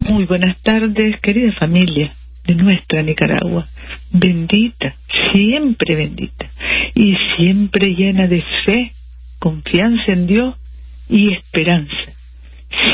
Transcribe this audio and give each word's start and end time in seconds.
Muy 0.00 0.24
buenas 0.24 0.60
tardes, 0.62 1.20
querida 1.20 1.52
familia 1.52 2.12
de 2.46 2.54
nuestra 2.54 3.02
Nicaragua, 3.02 3.68
bendita, 4.10 4.94
siempre 5.30 5.94
bendita, 5.94 6.46
y 6.94 7.14
siempre 7.36 7.94
llena 7.94 8.26
de 8.26 8.42
fe, 8.64 8.92
confianza 9.38 10.12
en 10.12 10.26
Dios 10.26 10.56
y 11.08 11.34
esperanza, 11.34 12.12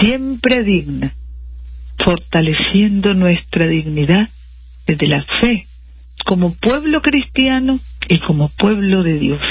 siempre 0.00 0.64
digna, 0.64 1.14
fortaleciendo 1.96 3.14
nuestra 3.14 3.66
dignidad 3.66 4.28
desde 4.86 5.06
la 5.06 5.24
fe, 5.40 5.64
como 6.24 6.54
pueblo 6.54 7.00
cristiano 7.02 7.78
y 8.08 8.18
como 8.18 8.48
pueblo 8.48 9.04
de 9.04 9.18
Dios, 9.20 9.42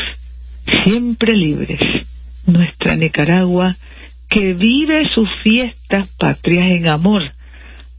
siempre 0.84 1.36
libres, 1.36 1.80
nuestra 2.46 2.98
Nicaragua 2.98 3.78
que 4.30 4.54
vive 4.54 5.08
sus 5.14 5.30
fiestas 5.44 6.10
patrias 6.18 6.76
en 6.76 6.88
amor, 6.88 7.22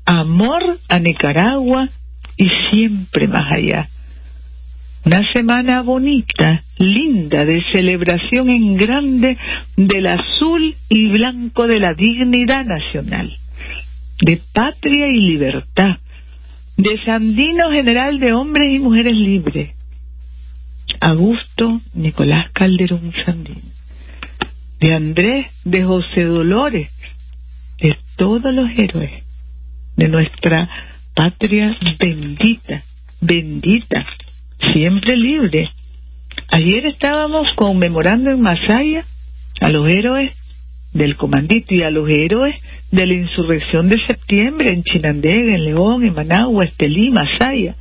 amor 0.06 0.78
a 0.88 0.98
Nicaragua 1.00 1.88
y 2.36 2.48
siempre 2.70 3.26
más 3.26 3.50
allá. 3.52 3.88
Una 5.04 5.22
semana 5.32 5.82
bonita, 5.82 6.62
linda, 6.78 7.44
de 7.44 7.62
celebración 7.72 8.50
en 8.50 8.76
grande 8.76 9.36
del 9.76 10.06
azul 10.06 10.74
y 10.88 11.08
blanco 11.08 11.66
de 11.66 11.80
la 11.80 11.94
dignidad 11.94 12.64
nacional, 12.64 13.30
de 14.20 14.40
patria 14.52 15.06
y 15.08 15.32
libertad, 15.32 15.98
de 16.76 16.98
Sandino 17.04 17.70
General 17.70 18.18
de 18.18 18.32
Hombres 18.32 18.66
y 18.74 18.80
Mujeres 18.80 19.16
Libres, 19.16 19.74
Augusto 21.00 21.80
Nicolás 21.94 22.50
Calderón 22.52 23.12
Sandino, 23.24 23.60
de 24.80 24.94
Andrés 24.94 25.46
de 25.64 25.84
José 25.84 26.24
Dolores, 26.24 26.90
de 27.80 27.96
todos 28.16 28.52
los 28.52 28.70
héroes 28.76 29.25
de 29.96 30.08
nuestra 30.08 30.68
patria 31.14 31.76
bendita, 31.98 32.82
bendita, 33.20 34.06
siempre 34.72 35.16
libre. 35.16 35.70
Ayer 36.50 36.86
estábamos 36.86 37.48
conmemorando 37.56 38.30
en 38.30 38.42
Masaya 38.42 39.04
a 39.60 39.70
los 39.70 39.88
héroes 39.88 40.32
del 40.92 41.16
comandito 41.16 41.74
y 41.74 41.82
a 41.82 41.90
los 41.90 42.08
héroes 42.08 42.54
de 42.90 43.06
la 43.06 43.14
insurrección 43.14 43.88
de 43.88 43.98
septiembre 44.06 44.72
en 44.72 44.82
Chinandega, 44.82 45.56
en 45.56 45.64
León, 45.64 46.04
en 46.04 46.14
Managua, 46.14 46.64
Estelí, 46.64 47.10
Masaya. 47.10 47.74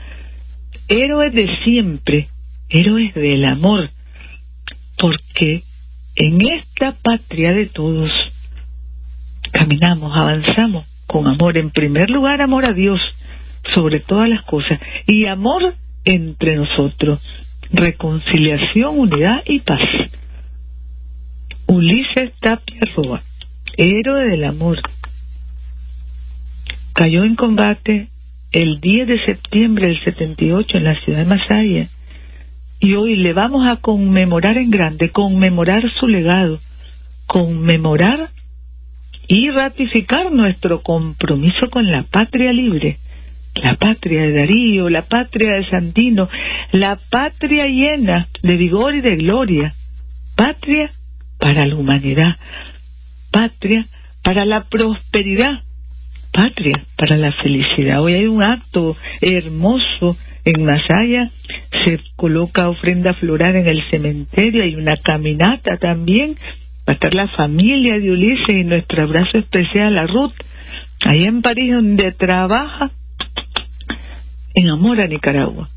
Héroes 0.87 1.33
de 1.33 1.47
siempre, 1.63 2.27
héroes 2.69 3.13
del 3.13 3.43
amor, 3.45 3.89
porque 4.97 5.63
en 6.15 6.41
esta 6.41 6.93
patria 7.03 7.51
de 7.51 7.65
todos 7.65 8.09
caminamos, 9.51 10.11
avanzamos 10.15 10.85
amor. 11.45 11.57
En 11.57 11.69
primer 11.69 12.09
lugar, 12.09 12.41
amor 12.41 12.65
a 12.65 12.73
Dios 12.73 12.99
sobre 13.73 13.99
todas 13.99 14.29
las 14.29 14.43
cosas 14.45 14.79
y 15.07 15.25
amor 15.25 15.75
entre 16.03 16.55
nosotros, 16.55 17.21
reconciliación, 17.71 18.99
unidad 18.99 19.43
y 19.45 19.59
paz. 19.59 19.79
Ulises 21.67 22.33
Tapia 22.39 22.81
Roa, 22.95 23.21
héroe 23.77 24.25
del 24.25 24.43
amor, 24.43 24.79
cayó 26.93 27.23
en 27.23 27.35
combate 27.35 28.09
el 28.51 28.79
10 28.79 29.07
de 29.07 29.25
septiembre 29.25 29.87
del 29.87 30.03
78 30.03 30.77
en 30.77 30.83
la 30.83 30.99
ciudad 31.01 31.19
de 31.19 31.25
Masaya 31.25 31.89
y 32.79 32.93
hoy 32.93 33.15
le 33.15 33.33
vamos 33.33 33.67
a 33.67 33.77
conmemorar 33.77 34.57
en 34.57 34.69
grande, 34.69 35.09
conmemorar 35.09 35.83
su 35.99 36.07
legado, 36.07 36.59
conmemorar 37.25 38.29
y 39.27 39.49
ratificar 39.49 40.31
nuestro 40.31 40.81
compromiso 40.81 41.69
con 41.69 41.85
la 41.85 42.03
patria 42.03 42.51
libre, 42.51 42.97
la 43.55 43.75
patria 43.75 44.21
de 44.23 44.33
Darío, 44.33 44.89
la 44.89 45.03
patria 45.03 45.55
de 45.55 45.69
Santino, 45.69 46.29
la 46.71 46.97
patria 47.09 47.65
llena 47.65 48.27
de 48.41 48.57
vigor 48.57 48.95
y 48.95 49.01
de 49.01 49.15
gloria, 49.15 49.73
patria 50.35 50.89
para 51.39 51.65
la 51.65 51.75
humanidad, 51.75 52.35
patria 53.31 53.85
para 54.23 54.45
la 54.45 54.65
prosperidad, 54.69 55.61
patria 56.31 56.83
para 56.97 57.17
la 57.17 57.31
felicidad. 57.31 58.01
Hoy 58.01 58.13
hay 58.13 58.27
un 58.27 58.43
acto 58.43 58.95
hermoso 59.21 60.17
en 60.43 60.63
Masaya, 60.63 61.29
se 61.85 61.99
coloca 62.15 62.69
ofrenda 62.69 63.13
floral 63.15 63.55
en 63.55 63.67
el 63.67 63.83
cementerio, 63.89 64.63
hay 64.63 64.75
una 64.75 64.97
caminata 64.97 65.77
también 65.77 66.35
va 66.87 66.91
a 66.91 66.93
estar 66.93 67.13
la 67.13 67.27
familia 67.29 67.99
de 67.99 68.11
Ulises 68.11 68.49
y 68.49 68.63
nuestro 68.63 69.03
abrazo 69.03 69.37
especial 69.37 69.97
a 69.97 70.07
Ruth, 70.07 70.33
ahí 71.05 71.23
en 71.23 71.41
París, 71.41 71.73
donde 71.73 72.11
trabaja 72.11 72.91
en 74.53 74.69
amor 74.69 75.01
a 75.01 75.07
Nicaragua, 75.07 75.69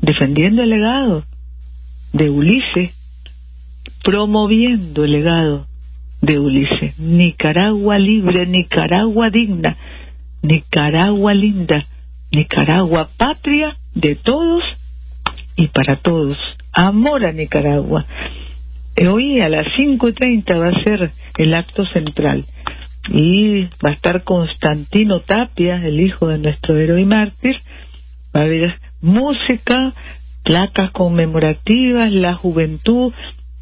defendiendo 0.00 0.62
el 0.62 0.70
legado 0.70 1.24
de 2.12 2.30
Ulises, 2.30 2.94
promoviendo 4.02 5.04
el 5.04 5.12
legado 5.12 5.66
de 6.22 6.38
Ulises. 6.38 6.98
Nicaragua 6.98 7.98
libre, 7.98 8.46
Nicaragua 8.46 9.30
digna, 9.30 9.76
Nicaragua 10.42 11.34
linda, 11.34 11.86
Nicaragua 12.32 13.08
patria 13.16 13.76
de 13.94 14.16
todos 14.16 14.62
y 15.56 15.68
para 15.68 15.96
todos. 15.96 16.36
Amor 16.72 17.24
a 17.24 17.32
Nicaragua. 17.32 18.06
Eh, 18.96 19.08
hoy 19.08 19.40
a 19.40 19.48
las 19.48 19.66
cinco 19.76 20.08
y 20.08 20.12
treinta 20.12 20.56
va 20.56 20.68
a 20.68 20.84
ser 20.84 21.10
el 21.38 21.54
acto 21.54 21.84
central. 21.86 22.44
Y 23.08 23.64
va 23.84 23.90
a 23.90 23.92
estar 23.92 24.22
Constantino 24.22 25.20
Tapia, 25.20 25.84
el 25.84 26.00
hijo 26.00 26.28
de 26.28 26.38
nuestro 26.38 26.78
héroe 26.78 27.00
y 27.00 27.04
mártir, 27.04 27.56
va 28.34 28.42
a 28.42 28.44
haber 28.44 28.78
música, 29.02 29.92
placas 30.42 30.90
conmemorativas, 30.92 32.12
la 32.12 32.34
juventud 32.34 33.12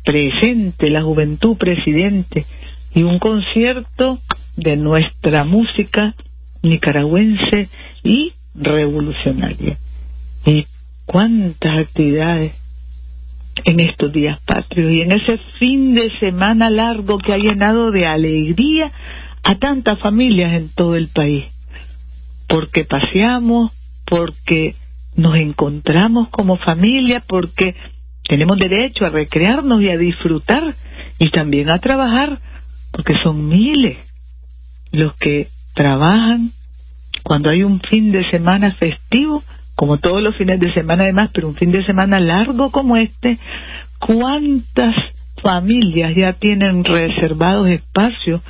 presente, 0.05 0.91
la 0.91 1.03
juventud 1.03 1.57
presidente. 1.57 2.45
Y 2.95 3.03
un 3.03 3.19
concierto 3.19 4.19
de 4.57 4.77
nuestra 4.77 5.45
música 5.45 6.15
nicaragüense 6.63 7.69
y 8.05 8.35
revolucionaria. 8.55 9.79
Y 10.45 10.67
cuántas 11.07 11.87
actividades 11.87 12.53
en 13.65 13.81
estos 13.81 14.13
días 14.13 14.41
patrios 14.47 14.91
y 14.91 15.03
en 15.03 15.13
ese 15.13 15.39
fin 15.59 15.95
de 15.95 16.11
semana 16.19 16.71
largo 16.71 17.19
que 17.19 17.33
ha 17.33 17.39
llenado 17.39 17.91
de 17.91 18.07
alegría 18.07 18.91
a 19.43 19.55
tantas 19.57 19.99
familias 20.01 20.55
en 20.55 20.71
todo 20.75 20.97
el 20.97 21.09
país. 21.09 21.45
Porque 22.49 22.85
paseamos, 22.85 23.71
porque 24.07 24.75
nos 25.17 25.37
encontramos 25.37 26.29
como 26.29 26.57
familia, 26.59 27.23
porque 27.27 27.75
tenemos 28.29 28.59
derecho 28.59 29.05
a 29.05 29.11
recrearnos 29.11 29.83
y 29.83 29.91
a 29.91 29.99
disfrutar 29.99 30.75
y 31.19 31.31
también 31.31 31.71
a 31.71 31.79
trabajar, 31.79 32.41
porque 32.93 33.15
son 33.23 33.49
miles 33.49 33.99
los 34.91 35.15
que 35.17 35.49
trabajan 35.75 36.51
cuando 37.23 37.51
hay 37.51 37.63
un 37.63 37.81
fin 37.81 38.13
de 38.13 38.29
semana 38.31 38.75
festivo 38.75 39.43
como 39.83 39.99
todos 39.99 40.23
los 40.23 40.37
fines 40.37 40.61
de 40.61 40.73
semana 40.75 41.03
además, 41.03 41.33
pero 41.35 41.49
un 41.49 41.57
fin 41.57 41.73
de 41.73 41.85
semana 41.85 42.21
largo 42.21 42.71
como 42.71 42.97
este, 42.97 43.41
¿cuántas 43.99 44.95
familias 45.43 46.15
ya 46.15 46.35
tienen 46.35 46.85
reservados 46.85 47.69
espacios 47.69 48.43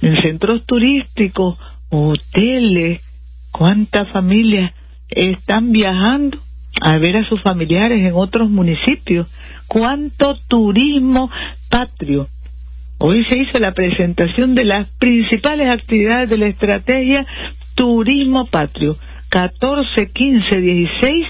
en 0.00 0.16
centros 0.22 0.64
turísticos, 0.64 1.58
hoteles? 1.90 3.02
¿Cuántas 3.50 4.10
familias 4.12 4.72
están 5.10 5.72
viajando 5.72 6.38
a 6.80 6.96
ver 6.96 7.18
a 7.18 7.28
sus 7.28 7.42
familiares 7.42 8.02
en 8.02 8.14
otros 8.14 8.48
municipios? 8.48 9.30
¿Cuánto 9.68 10.38
turismo 10.48 11.30
patrio? 11.68 12.28
Hoy 12.96 13.22
se 13.26 13.36
hizo 13.36 13.58
la 13.58 13.72
presentación 13.72 14.54
de 14.54 14.64
las 14.64 14.88
principales 14.98 15.68
actividades 15.68 16.30
de 16.30 16.38
la 16.38 16.46
estrategia 16.46 17.26
Turismo 17.74 18.46
Patrio 18.46 18.96
14, 19.32 20.12
15, 20.12 20.60
16 20.60 21.24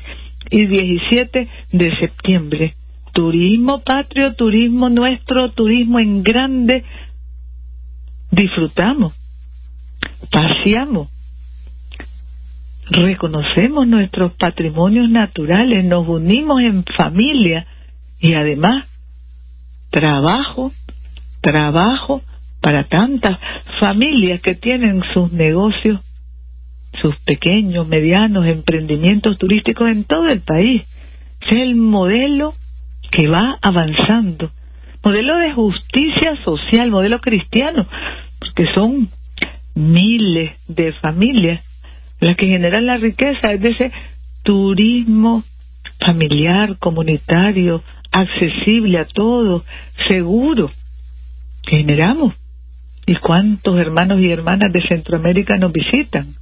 y 0.50 0.66
17 0.66 1.48
de 1.70 1.96
septiembre. 1.98 2.74
Turismo 3.12 3.80
patrio, 3.84 4.34
turismo 4.34 4.90
nuestro, 4.90 5.52
turismo 5.52 6.00
en 6.00 6.24
grande. 6.24 6.84
Disfrutamos, 8.32 9.14
paseamos, 10.32 11.10
reconocemos 12.90 13.86
nuestros 13.86 14.32
patrimonios 14.32 15.08
naturales, 15.08 15.84
nos 15.84 16.08
unimos 16.08 16.60
en 16.60 16.82
familia 16.96 17.66
y 18.18 18.34
además 18.34 18.88
trabajo, 19.90 20.72
trabajo 21.40 22.22
para 22.60 22.82
tantas 22.84 23.38
familias 23.78 24.42
que 24.42 24.56
tienen 24.56 25.02
sus 25.14 25.30
negocios, 25.32 26.00
sus 27.00 27.16
pequeños, 27.20 27.88
medianos 27.88 28.46
emprendimientos 28.46 29.38
turísticos 29.38 29.88
en 29.88 30.04
todo 30.04 30.28
el 30.28 30.40
país. 30.40 30.82
Es 31.40 31.58
el 31.58 31.74
modelo 31.74 32.54
que 33.10 33.28
va 33.28 33.58
avanzando, 33.60 34.50
modelo 35.02 35.36
de 35.38 35.52
justicia 35.52 36.36
social, 36.44 36.90
modelo 36.90 37.20
cristiano, 37.20 37.86
porque 38.38 38.66
son 38.74 39.08
miles 39.74 40.52
de 40.68 40.92
familias 40.94 41.60
las 42.20 42.36
que 42.36 42.46
generan 42.46 42.86
la 42.86 42.98
riqueza, 42.98 43.52
es 43.52 43.60
de 43.60 43.92
turismo 44.44 45.42
familiar, 45.98 46.78
comunitario, 46.78 47.82
accesible 48.12 48.98
a 48.98 49.06
todos, 49.06 49.64
seguro, 50.08 50.70
que 51.64 51.78
generamos. 51.78 52.34
¿Y 53.06 53.16
cuántos 53.16 53.76
hermanos 53.78 54.20
y 54.20 54.30
hermanas 54.30 54.72
de 54.72 54.86
Centroamérica 54.86 55.56
nos 55.56 55.72
visitan? 55.72 56.34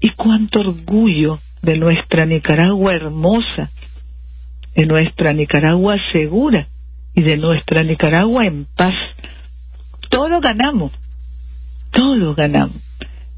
¿Y 0.00 0.10
cuánto 0.10 0.60
orgullo 0.60 1.38
de 1.62 1.76
nuestra 1.76 2.24
Nicaragua 2.24 2.94
hermosa, 2.94 3.70
de 4.74 4.86
nuestra 4.86 5.32
Nicaragua 5.32 5.96
segura 6.10 6.68
y 7.14 7.22
de 7.22 7.36
nuestra 7.36 7.82
Nicaragua 7.82 8.46
en 8.46 8.66
paz? 8.76 8.94
Todos 10.08 10.40
ganamos, 10.40 10.92
todos 11.90 12.34
ganamos. 12.34 12.76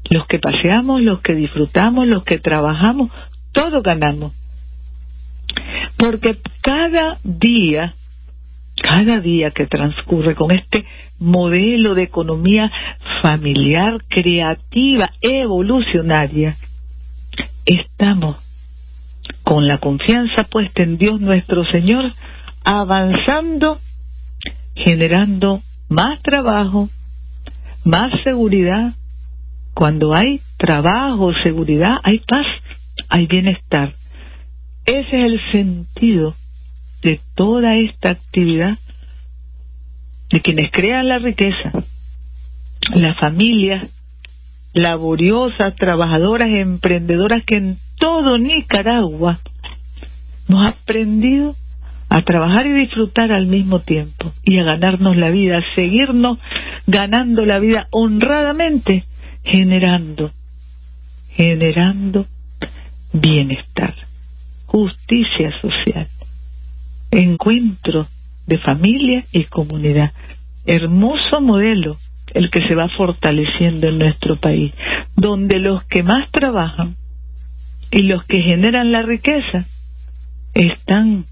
Los 0.09 0.25
que 0.27 0.39
paseamos, 0.39 1.01
los 1.01 1.21
que 1.21 1.33
disfrutamos, 1.33 2.07
los 2.07 2.23
que 2.23 2.39
trabajamos, 2.39 3.09
todos 3.51 3.83
ganamos. 3.83 4.33
Porque 5.97 6.37
cada 6.61 7.17
día, 7.23 7.93
cada 8.81 9.19
día 9.19 9.51
que 9.51 9.67
transcurre 9.67 10.35
con 10.35 10.51
este 10.51 10.85
modelo 11.19 11.95
de 11.95 12.03
economía 12.03 12.71
familiar, 13.21 14.03
creativa, 14.09 15.09
evolucionaria, 15.21 16.55
estamos 17.65 18.37
con 19.43 19.67
la 19.67 19.77
confianza 19.77 20.43
puesta 20.49 20.83
en 20.83 20.97
Dios 20.97 21.21
nuestro 21.21 21.63
Señor, 21.65 22.11
avanzando, 22.63 23.77
generando 24.75 25.61
más 25.89 26.21
trabajo, 26.21 26.89
más 27.85 28.11
seguridad. 28.23 28.93
Cuando 29.73 30.13
hay 30.13 30.41
trabajo, 30.57 31.33
seguridad, 31.43 31.97
hay 32.03 32.19
paz, 32.19 32.45
hay 33.09 33.27
bienestar. 33.27 33.93
Ese 34.85 34.99
es 34.99 35.31
el 35.31 35.41
sentido 35.51 36.35
de 37.03 37.19
toda 37.35 37.75
esta 37.75 38.09
actividad 38.09 38.77
de 40.29 40.41
quienes 40.41 40.71
crean 40.71 41.07
la 41.07 41.19
riqueza, 41.19 41.71
las 42.95 43.19
familias 43.19 43.89
laboriosas, 44.73 45.75
trabajadoras, 45.75 46.49
emprendedoras 46.49 47.43
que 47.45 47.57
en 47.57 47.77
todo 47.99 48.37
Nicaragua 48.37 49.39
hemos 50.49 50.67
aprendido 50.67 51.55
a 52.09 52.21
trabajar 52.21 52.67
y 52.67 52.73
disfrutar 52.73 53.31
al 53.31 53.47
mismo 53.47 53.79
tiempo 53.79 54.31
y 54.43 54.59
a 54.59 54.63
ganarnos 54.63 55.15
la 55.17 55.29
vida, 55.29 55.59
a 55.59 55.75
seguirnos 55.75 56.37
ganando 56.87 57.45
la 57.45 57.59
vida 57.59 57.87
honradamente, 57.91 59.05
generando, 59.43 60.31
generando 61.31 62.27
bienestar, 63.13 63.93
justicia 64.65 65.51
social, 65.61 66.07
encuentro 67.13 68.07
de 68.47 68.57
familia 68.59 69.23
y 69.31 69.45
comunidad. 69.45 70.11
Hermoso 70.65 71.41
modelo 71.41 71.97
el 72.33 72.49
que 72.49 72.67
se 72.67 72.75
va 72.75 72.89
fortaleciendo 72.89 73.87
en 73.87 73.99
nuestro 73.99 74.37
país, 74.37 74.73
donde 75.15 75.59
los 75.59 75.83
que 75.85 76.01
más 76.01 76.31
trabajan 76.31 76.95
y 77.91 78.03
los 78.03 78.23
que 78.23 78.41
generan 78.41 78.91
la 78.91 79.03
riqueza 79.03 79.65
están 80.55 81.25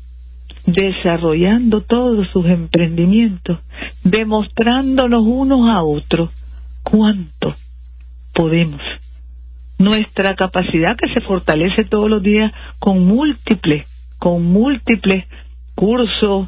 desarrollando 0.67 1.81
todos 1.81 2.27
sus 2.29 2.45
emprendimientos, 2.45 3.59
demostrándonos 4.03 5.23
unos 5.23 5.69
a 5.69 5.81
otros 5.81 6.29
cuánto 6.83 7.55
podemos. 8.35 8.81
Nuestra 9.79 10.35
capacidad 10.35 10.95
que 10.95 11.11
se 11.11 11.21
fortalece 11.21 11.85
todos 11.85 12.07
los 12.07 12.21
días 12.21 12.53
con 12.77 13.03
múltiples, 13.05 13.87
con 14.19 14.45
múltiples 14.45 15.25
cursos, 15.81 16.47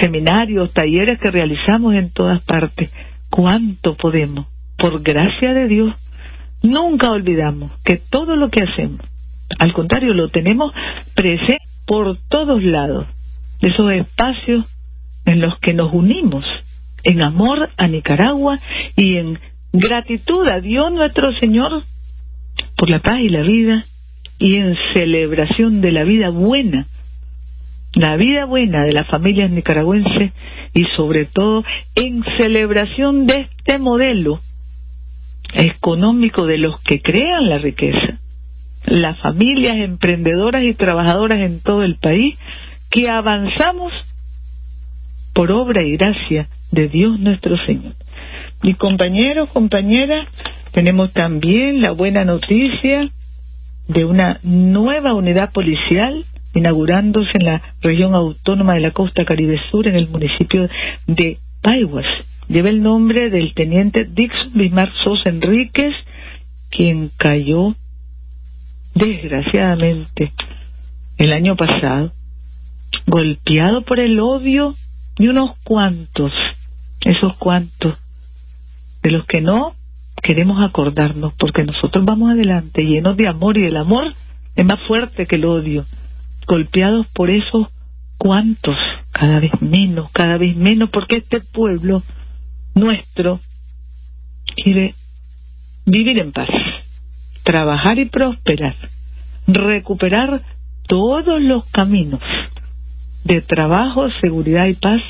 seminarios, 0.00 0.72
talleres 0.72 1.20
que 1.20 1.30
realizamos 1.30 1.94
en 1.94 2.12
todas 2.12 2.42
partes. 2.42 2.92
¿Cuánto 3.30 3.94
podemos? 3.94 4.48
Por 4.76 5.04
gracia 5.04 5.54
de 5.54 5.68
Dios, 5.68 5.96
nunca 6.64 7.12
olvidamos 7.12 7.70
que 7.84 8.00
todo 8.10 8.34
lo 8.34 8.50
que 8.50 8.62
hacemos, 8.62 8.98
al 9.60 9.72
contrario, 9.72 10.14
lo 10.14 10.30
tenemos 10.30 10.74
presente 11.14 11.62
por 11.86 12.18
todos 12.28 12.60
lados, 12.60 13.06
esos 13.60 13.92
espacios 13.92 14.66
en 15.26 15.40
los 15.40 15.56
que 15.60 15.74
nos 15.74 15.92
unimos 15.92 16.44
en 17.04 17.22
amor 17.22 17.70
a 17.76 17.86
Nicaragua 17.86 18.58
y 18.96 19.16
en 19.18 19.38
gratitud 19.72 20.44
a 20.48 20.60
Dios 20.60 20.92
nuestro 20.92 21.32
Señor 21.38 21.82
por 22.76 22.90
la 22.90 23.00
paz 23.00 23.20
y 23.20 23.28
la 23.28 23.42
vida 23.42 23.84
y 24.40 24.56
en 24.56 24.74
celebración 24.92 25.80
de 25.80 25.92
la 25.92 26.02
vida 26.02 26.30
buena 26.30 26.86
la 27.94 28.16
vida 28.16 28.46
buena 28.46 28.84
de 28.84 28.92
las 28.92 29.06
familias 29.06 29.50
nicaragüenses 29.50 30.32
y 30.74 30.84
sobre 30.96 31.26
todo 31.26 31.64
en 31.94 32.24
celebración 32.38 33.26
de 33.26 33.48
este 33.50 33.78
modelo 33.78 34.40
económico 35.54 36.46
de 36.46 36.58
los 36.58 36.80
que 36.82 37.02
crean 37.02 37.48
la 37.48 37.58
riqueza, 37.58 38.18
las 38.86 39.18
familias 39.20 39.76
emprendedoras 39.76 40.62
y 40.64 40.74
trabajadoras 40.74 41.40
en 41.40 41.60
todo 41.60 41.82
el 41.82 41.96
país, 41.96 42.38
que 42.90 43.08
avanzamos 43.08 43.92
por 45.34 45.50
obra 45.50 45.84
y 45.84 45.96
gracia 45.96 46.48
de 46.70 46.88
Dios 46.88 47.18
nuestro 47.20 47.56
Señor. 47.66 47.94
Y 48.62 48.74
compañeros, 48.74 49.50
compañeras, 49.50 50.28
tenemos 50.72 51.12
también 51.12 51.82
la 51.82 51.92
buena 51.92 52.24
noticia 52.24 53.10
de 53.88 54.04
una 54.04 54.38
nueva 54.42 55.14
unidad 55.14 55.52
policial 55.52 56.24
inaugurándose 56.54 57.30
en 57.34 57.46
la 57.46 57.62
región 57.80 58.14
autónoma 58.14 58.74
de 58.74 58.80
la 58.80 58.90
costa 58.90 59.24
Caribe 59.24 59.58
Sur, 59.70 59.88
en 59.88 59.96
el 59.96 60.08
municipio 60.08 60.68
de 61.06 61.38
Paiguas. 61.62 62.06
Lleva 62.48 62.68
el 62.68 62.82
nombre 62.82 63.30
del 63.30 63.54
teniente 63.54 64.04
Dixon 64.04 64.52
Bismarck 64.54 64.92
Sosa 65.04 65.30
Enríquez, 65.30 65.94
quien 66.70 67.10
cayó 67.16 67.74
desgraciadamente 68.94 70.32
el 71.18 71.32
año 71.32 71.56
pasado, 71.56 72.12
golpeado 73.06 73.82
por 73.82 74.00
el 74.00 74.20
odio 74.20 74.74
y 75.18 75.28
unos 75.28 75.56
cuantos, 75.64 76.32
esos 77.04 77.36
cuantos, 77.38 77.98
de 79.02 79.10
los 79.10 79.24
que 79.26 79.40
no 79.40 79.74
queremos 80.22 80.62
acordarnos, 80.62 81.32
porque 81.38 81.64
nosotros 81.64 82.04
vamos 82.04 82.30
adelante 82.30 82.84
llenos 82.84 83.16
de 83.16 83.28
amor 83.28 83.58
y 83.58 83.64
el 83.64 83.76
amor 83.76 84.12
es 84.54 84.66
más 84.66 84.80
fuerte 84.86 85.26
que 85.26 85.36
el 85.36 85.44
odio 85.44 85.84
golpeados 86.46 87.06
por 87.08 87.30
esos 87.30 87.68
cuantos, 88.18 88.76
cada 89.10 89.40
vez 89.40 89.52
menos, 89.60 90.10
cada 90.12 90.38
vez 90.38 90.56
menos, 90.56 90.90
porque 90.90 91.16
este 91.16 91.40
pueblo 91.40 92.02
nuestro 92.74 93.40
quiere 94.54 94.94
vivir 95.84 96.18
en 96.18 96.32
paz, 96.32 96.48
trabajar 97.42 97.98
y 97.98 98.06
prosperar, 98.06 98.76
recuperar 99.46 100.42
todos 100.86 101.42
los 101.42 101.64
caminos 101.70 102.20
de 103.24 103.40
trabajo, 103.40 104.08
seguridad 104.20 104.66
y 104.66 104.74
paz 104.74 105.00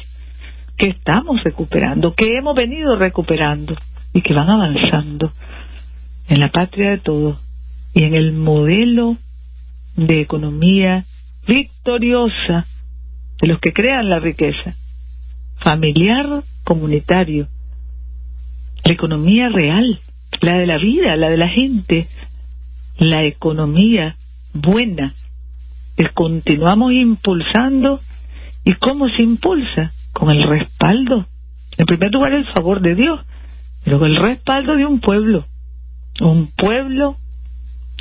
que 0.77 0.89
estamos 0.89 1.43
recuperando, 1.45 2.15
que 2.15 2.37
hemos 2.37 2.55
venido 2.55 2.97
recuperando 2.97 3.77
y 4.13 4.23
que 4.23 4.35
van 4.35 4.49
avanzando 4.49 5.33
en 6.29 6.41
la 6.41 6.51
patria 6.51 6.91
de 6.91 6.99
todos 6.99 7.39
y 7.95 8.05
en 8.05 8.15
el 8.15 8.33
modelo 8.33 9.17
de 9.97 10.21
economía 10.21 11.05
victoriosa 11.47 12.67
de 13.41 13.49
los 13.49 13.59
que 13.61 13.73
crean 13.73 14.09
la 14.09 14.21
riqueza, 14.21 14.75
familiar, 15.63 16.43
comunitario, 16.65 17.49
la 18.85 18.93
economía 18.93 19.49
real, 19.49 20.01
la 20.41 20.59
de 20.59 20.67
la 20.67 20.79
vida, 20.79 21.17
la 21.17 21.31
de 21.31 21.37
la 21.37 21.49
gente, 21.49 22.09
la 22.99 23.25
economía 23.25 24.17
buena, 24.55 25.15
que 25.97 26.09
continuamos 26.15 26.93
impulsando. 26.93 28.01
¿Y 28.65 28.75
cómo 28.75 29.09
se 29.09 29.23
impulsa? 29.23 29.93
Con 30.13 30.31
el 30.31 30.49
respaldo. 30.49 31.27
En 31.79 31.87
primer 31.87 32.13
lugar, 32.13 32.33
el 32.33 32.47
favor 32.53 32.81
de 32.81 32.95
Dios, 32.95 33.21
pero 33.85 33.99
con 33.99 34.11
el 34.11 34.17
respaldo 34.17 34.77
de 34.77 34.87
un 34.87 35.01
pueblo. 35.01 35.47
Un 36.21 36.51
pueblo 36.57 37.17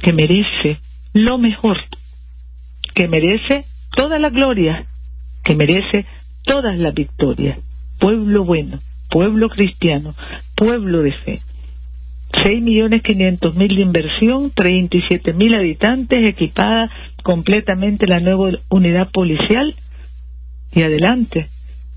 que 0.02 0.14
merece 0.14 0.80
lo 1.14 1.38
mejor, 1.38 1.78
que 2.94 3.08
merece 3.08 3.66
toda 3.96 4.20
la 4.20 4.30
gloria, 4.30 4.86
que 5.44 5.56
merece 5.56 6.06
todas 6.44 6.78
las 6.78 6.94
victorias. 6.94 7.60
Pueblo 8.00 8.46
bueno, 8.46 8.80
pueblo 9.10 9.50
cristiano, 9.50 10.16
pueblo 10.56 11.02
de 11.02 11.12
fe. 11.12 11.42
Seis 12.44 12.64
millones 12.64 13.04
quinientos 13.04 13.56
mil 13.56 13.76
de 13.76 13.82
inversión, 13.82 14.52
treinta 14.52 14.98
y 14.98 15.02
siete 15.08 15.34
mil 15.34 15.54
habitantes, 15.54 16.24
equipada 16.24 16.90
completamente 17.24 18.08
la 18.08 18.20
nueva 18.20 18.52
unidad 18.70 19.12
policial. 19.12 19.76
Y 20.74 20.82
adelante, 20.82 21.48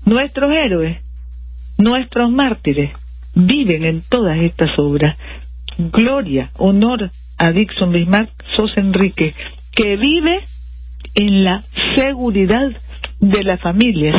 nuestros 0.05 0.51
héroes, 0.51 0.97
nuestros 1.77 2.29
mártires, 2.29 2.91
viven 3.33 3.85
en 3.85 4.01
todas 4.01 4.37
estas 4.39 4.77
obras. 4.77 5.17
Gloria, 5.77 6.51
honor 6.57 7.11
a 7.37 7.51
Dixon 7.51 7.91
Bismarck 7.91 8.31
Sos 8.55 8.77
Enrique, 8.77 9.33
que 9.73 9.97
vive 9.97 10.41
en 11.15 11.43
la 11.43 11.63
seguridad 11.95 12.71
de 13.19 13.43
las 13.43 13.61
familias 13.61 14.15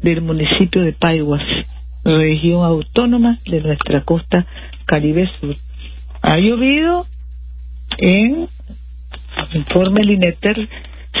del 0.00 0.22
municipio 0.22 0.82
de 0.82 0.92
Paiguas, 0.92 1.42
región 2.04 2.64
autónoma 2.64 3.38
de 3.46 3.60
nuestra 3.60 4.02
costa 4.04 4.46
Caribe 4.86 5.28
Sur. 5.40 5.54
Ha 6.22 6.38
llovido 6.38 7.06
en, 7.98 8.48
informe 9.52 10.00
el 10.00 10.10
INETER, 10.12 10.68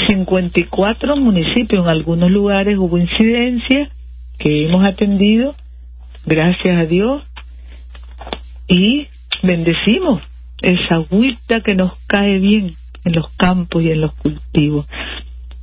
54 0.08 1.16
municipios. 1.16 1.84
En 1.84 1.88
algunos 1.88 2.30
lugares 2.30 2.76
hubo 2.78 2.98
incidencias 2.98 3.90
que 4.38 4.66
hemos 4.66 4.84
atendido, 4.84 5.54
gracias 6.26 6.78
a 6.78 6.86
Dios, 6.86 7.24
y 8.66 9.06
bendecimos 9.42 10.22
esa 10.62 10.96
agüita 10.96 11.60
que 11.60 11.74
nos 11.74 11.92
cae 12.06 12.38
bien 12.38 12.74
en 13.04 13.12
los 13.12 13.28
campos 13.36 13.82
y 13.82 13.90
en 13.90 14.00
los 14.00 14.14
cultivos. 14.14 14.86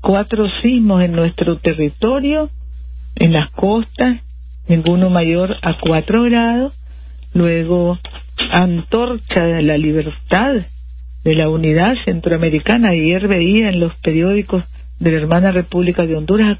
Cuatro 0.01 0.45
sismos 0.61 1.03
en 1.03 1.11
nuestro 1.13 1.57
territorio, 1.57 2.49
en 3.15 3.33
las 3.33 3.51
costas, 3.51 4.21
ninguno 4.67 5.09
mayor 5.09 5.55
a 5.61 5.77
cuatro 5.79 6.23
grados. 6.23 6.73
Luego, 7.33 7.97
antorcha 8.51 9.45
de 9.45 9.61
la 9.61 9.77
libertad 9.77 10.65
de 11.23 11.35
la 11.35 11.49
unidad 11.49 11.95
centroamericana. 12.05 12.89
Ayer 12.89 13.27
veía 13.27 13.69
en 13.69 13.79
los 13.79 13.93
periódicos 13.97 14.63
de 14.99 15.11
la 15.11 15.17
hermana 15.17 15.51
República 15.51 16.05
de 16.05 16.15
Honduras 16.15 16.59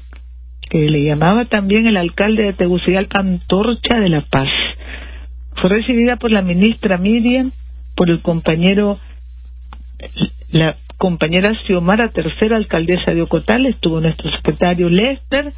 que 0.72 0.88
le 0.90 1.04
llamaba 1.04 1.44
también 1.44 1.86
el 1.86 1.96
alcalde 1.96 2.44
de 2.44 2.52
Tegucigalpa 2.54 3.20
Antorcha 3.20 4.00
de 4.00 4.08
la 4.08 4.22
Paz. 4.22 4.48
Fue 5.56 5.68
recibida 5.68 6.16
por 6.16 6.30
la 6.30 6.40
ministra 6.40 6.96
Miriam, 6.96 7.52
por 7.94 8.08
el 8.08 8.22
compañero, 8.22 8.98
la 10.52 10.76
compañera 10.98 11.50
Xiomara, 11.66 12.08
tercera 12.08 12.56
alcaldesa 12.56 13.12
de 13.12 13.22
Ocotal, 13.22 13.66
estuvo 13.66 14.00
nuestro 14.00 14.30
secretario 14.36 14.88
Lester, 14.88 15.52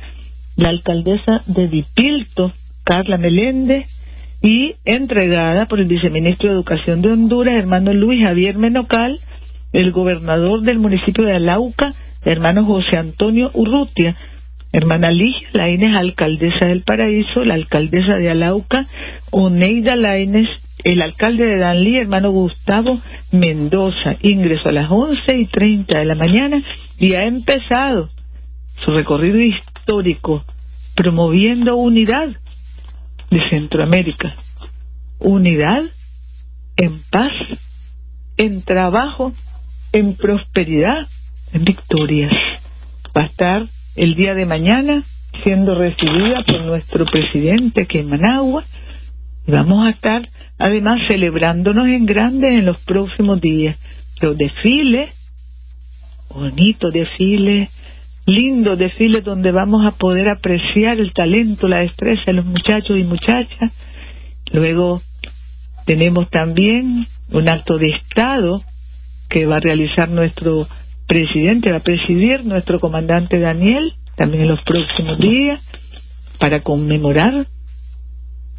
la 0.56 0.68
alcaldesa 0.68 1.42
de 1.46 1.68
Dipilto, 1.68 2.52
Carla 2.84 3.18
Meléndez, 3.18 3.88
y 4.40 4.76
entregada 4.84 5.66
por 5.66 5.80
el 5.80 5.86
viceministro 5.86 6.48
de 6.48 6.54
Educación 6.54 7.02
de 7.02 7.10
Honduras, 7.10 7.56
hermano 7.56 7.92
Luis 7.92 8.22
Javier 8.22 8.56
Menocal, 8.56 9.18
el 9.72 9.90
gobernador 9.90 10.60
del 10.60 10.78
municipio 10.78 11.24
de 11.24 11.36
Alauca, 11.36 11.92
hermano 12.24 12.64
José 12.64 12.96
Antonio 12.96 13.50
Urrutia, 13.54 14.14
hermana 14.72 15.10
Ligia 15.10 15.48
Laines, 15.54 15.96
alcaldesa 15.96 16.66
del 16.66 16.82
Paraíso, 16.82 17.44
la 17.44 17.54
alcaldesa 17.54 18.16
de 18.16 18.30
Alauca, 18.30 18.86
Oneida 19.32 19.96
Laines, 19.96 20.48
el 20.84 21.02
alcalde 21.02 21.46
de 21.46 21.58
Danlí, 21.58 21.98
hermano 21.98 22.30
Gustavo 22.30 23.00
Mendoza. 23.32 24.16
Ingresó 24.20 24.68
a 24.68 24.72
las 24.72 24.90
once 24.90 25.36
y 25.36 25.46
treinta 25.46 25.98
de 25.98 26.04
la 26.04 26.14
mañana 26.14 26.62
y 26.98 27.14
ha 27.14 27.26
empezado 27.26 28.10
su 28.84 28.90
recorrido 28.90 29.38
histórico 29.38 30.44
promoviendo 30.94 31.76
unidad 31.76 32.28
de 33.30 33.40
Centroamérica. 33.50 34.34
Unidad 35.18 35.82
en 36.76 37.02
paz, 37.10 37.32
en 38.36 38.62
trabajo, 38.62 39.32
en 39.92 40.16
prosperidad, 40.16 41.06
en 41.52 41.64
victorias. 41.64 42.32
Va 43.16 43.22
a 43.22 43.26
estar 43.26 43.62
el 43.96 44.14
día 44.14 44.34
de 44.34 44.44
mañana 44.44 45.04
siendo 45.42 45.74
recibida 45.74 46.42
por 46.46 46.64
nuestro 46.64 47.04
presidente 47.06 47.86
que 47.86 48.00
en 48.00 48.08
Managua 48.08 48.64
y 49.46 49.52
vamos 49.52 49.86
a 49.86 49.90
estar 49.90 50.28
además 50.58 51.00
celebrándonos 51.08 51.86
en 51.88 52.06
grande 52.06 52.58
en 52.58 52.66
los 52.66 52.82
próximos 52.84 53.40
días. 53.40 53.78
Los 54.20 54.36
desfiles, 54.36 55.10
bonitos 56.32 56.92
desfiles, 56.92 57.70
lindos 58.26 58.78
desfiles 58.78 59.24
donde 59.24 59.52
vamos 59.52 59.84
a 59.86 59.96
poder 59.96 60.28
apreciar 60.28 60.98
el 60.98 61.12
talento, 61.12 61.68
la 61.68 61.80
destreza 61.80 62.22
de 62.26 62.34
los 62.34 62.46
muchachos 62.46 62.96
y 62.96 63.04
muchachas. 63.04 63.72
Luego 64.52 65.02
tenemos 65.86 66.30
también 66.30 67.06
un 67.30 67.48
acto 67.48 67.76
de 67.76 67.90
Estado 67.90 68.62
que 69.28 69.46
va 69.46 69.56
a 69.56 69.60
realizar 69.60 70.08
nuestro 70.08 70.68
presidente, 71.06 71.70
va 71.70 71.78
a 71.78 71.80
presidir 71.80 72.44
nuestro 72.44 72.80
comandante 72.80 73.38
Daniel, 73.38 73.94
también 74.16 74.44
en 74.44 74.48
los 74.48 74.62
próximos 74.62 75.18
días, 75.18 75.60
para 76.38 76.60
conmemorar 76.60 77.46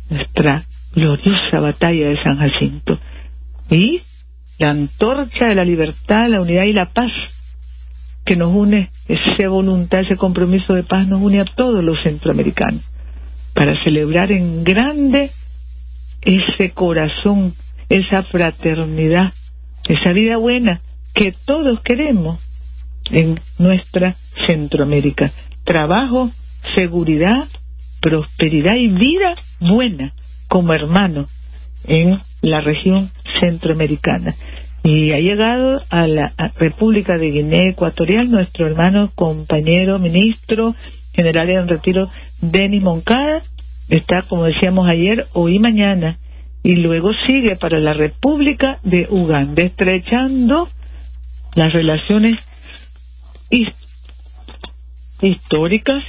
nuestra 0.09 0.65
gloriosa 0.95 1.59
batalla 1.59 2.09
de 2.09 2.23
San 2.23 2.37
Jacinto. 2.37 2.99
Y 3.69 4.01
la 4.57 4.71
antorcha 4.71 5.47
de 5.47 5.55
la 5.55 5.65
libertad, 5.65 6.29
la 6.29 6.41
unidad 6.41 6.63
y 6.63 6.73
la 6.73 6.91
paz 6.91 7.11
que 8.25 8.35
nos 8.35 8.55
une, 8.55 8.89
esa 9.07 9.49
voluntad, 9.49 9.99
ese 9.99 10.15
compromiso 10.15 10.73
de 10.73 10.83
paz 10.83 11.07
nos 11.07 11.21
une 11.21 11.41
a 11.41 11.45
todos 11.45 11.83
los 11.83 12.01
centroamericanos 12.01 12.81
para 13.53 13.81
celebrar 13.83 14.31
en 14.31 14.63
grande 14.63 15.31
ese 16.21 16.71
corazón, 16.71 17.53
esa 17.89 18.23
fraternidad, 18.23 19.31
esa 19.87 20.11
vida 20.11 20.37
buena 20.37 20.81
que 21.13 21.33
todos 21.45 21.79
queremos 21.81 22.39
en 23.11 23.39
nuestra 23.59 24.15
Centroamérica. 24.47 25.31
Trabajo, 25.63 26.31
seguridad, 26.73 27.47
prosperidad 28.01 28.75
y 28.75 28.89
vida 28.89 29.35
buena 29.59 30.13
como 30.47 30.73
hermano 30.73 31.27
en 31.85 32.19
la 32.41 32.61
región 32.61 33.11
centroamericana. 33.39 34.35
Y 34.83 35.11
ha 35.11 35.17
llegado 35.17 35.81
a 35.89 36.07
la 36.07 36.33
República 36.57 37.17
de 37.17 37.31
Guinea 37.31 37.69
Ecuatorial 37.69 38.29
nuestro 38.29 38.67
hermano, 38.67 39.11
compañero, 39.15 39.97
ministro, 39.97 40.75
general 41.13 41.49
en 41.49 41.67
retiro, 41.67 42.09
Denis 42.41 42.83
Moncada, 42.83 43.41
está, 43.89 44.21
como 44.23 44.45
decíamos 44.45 44.87
ayer, 44.87 45.25
hoy 45.33 45.55
y 45.55 45.59
mañana, 45.59 46.19
y 46.61 46.77
luego 46.77 47.11
sigue 47.25 47.55
para 47.55 47.79
la 47.79 47.93
República 47.93 48.79
de 48.83 49.07
Uganda, 49.09 49.63
estrechando 49.63 50.67
las 51.55 51.71
relaciones 51.73 52.37
históricas, 55.21 56.03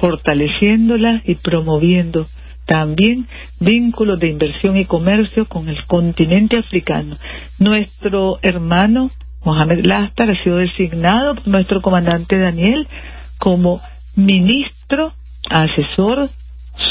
fortaleciéndolas 0.00 1.22
y 1.24 1.34
promoviendo 1.36 2.26
también 2.66 3.26
vínculos 3.60 4.18
de 4.20 4.28
inversión 4.28 4.76
y 4.76 4.86
comercio 4.86 5.46
con 5.46 5.68
el 5.68 5.84
continente 5.86 6.58
africano. 6.58 7.16
Nuestro 7.58 8.38
hermano 8.42 9.10
Mohamed 9.44 9.84
Lastar 9.84 10.30
ha 10.30 10.42
sido 10.42 10.56
designado 10.56 11.34
por 11.34 11.48
nuestro 11.48 11.82
comandante 11.82 12.38
Daniel 12.38 12.88
como 13.38 13.80
ministro, 14.16 15.12
asesor 15.50 16.30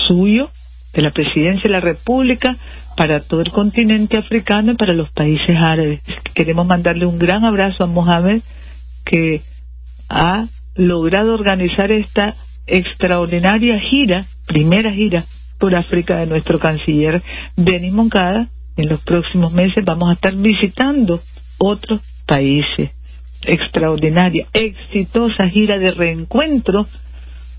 suyo 0.07 0.49
de 0.93 1.01
la 1.01 1.11
presidencia 1.11 1.63
de 1.63 1.69
la 1.69 1.79
República 1.79 2.55
para 2.95 3.21
todo 3.21 3.41
el 3.41 3.49
continente 3.49 4.17
africano 4.17 4.73
y 4.73 4.75
para 4.75 4.93
los 4.93 5.09
países 5.11 5.57
árabes. 5.57 6.01
Queremos 6.35 6.67
mandarle 6.67 7.07
un 7.07 7.17
gran 7.17 7.43
abrazo 7.43 7.83
a 7.83 7.87
Mohamed 7.87 8.41
que 9.03 9.41
ha 10.09 10.45
logrado 10.75 11.33
organizar 11.33 11.91
esta 11.91 12.35
extraordinaria 12.67 13.79
gira, 13.89 14.25
primera 14.47 14.93
gira 14.93 15.25
por 15.63 15.75
África 15.75 16.17
de 16.17 16.25
nuestro 16.25 16.59
canciller 16.59 17.23
Denis 17.55 17.93
Moncada. 17.93 18.49
En 18.75 18.89
los 18.89 19.01
próximos 19.05 19.53
meses 19.53 19.85
vamos 19.85 20.09
a 20.09 20.15
estar 20.15 20.35
visitando 20.35 21.21
otros 21.57 22.01
países. 22.27 22.91
Extraordinaria, 23.45 24.45
exitosa 24.51 25.47
gira 25.47 25.79
de 25.79 25.91
reencuentro 25.91 26.85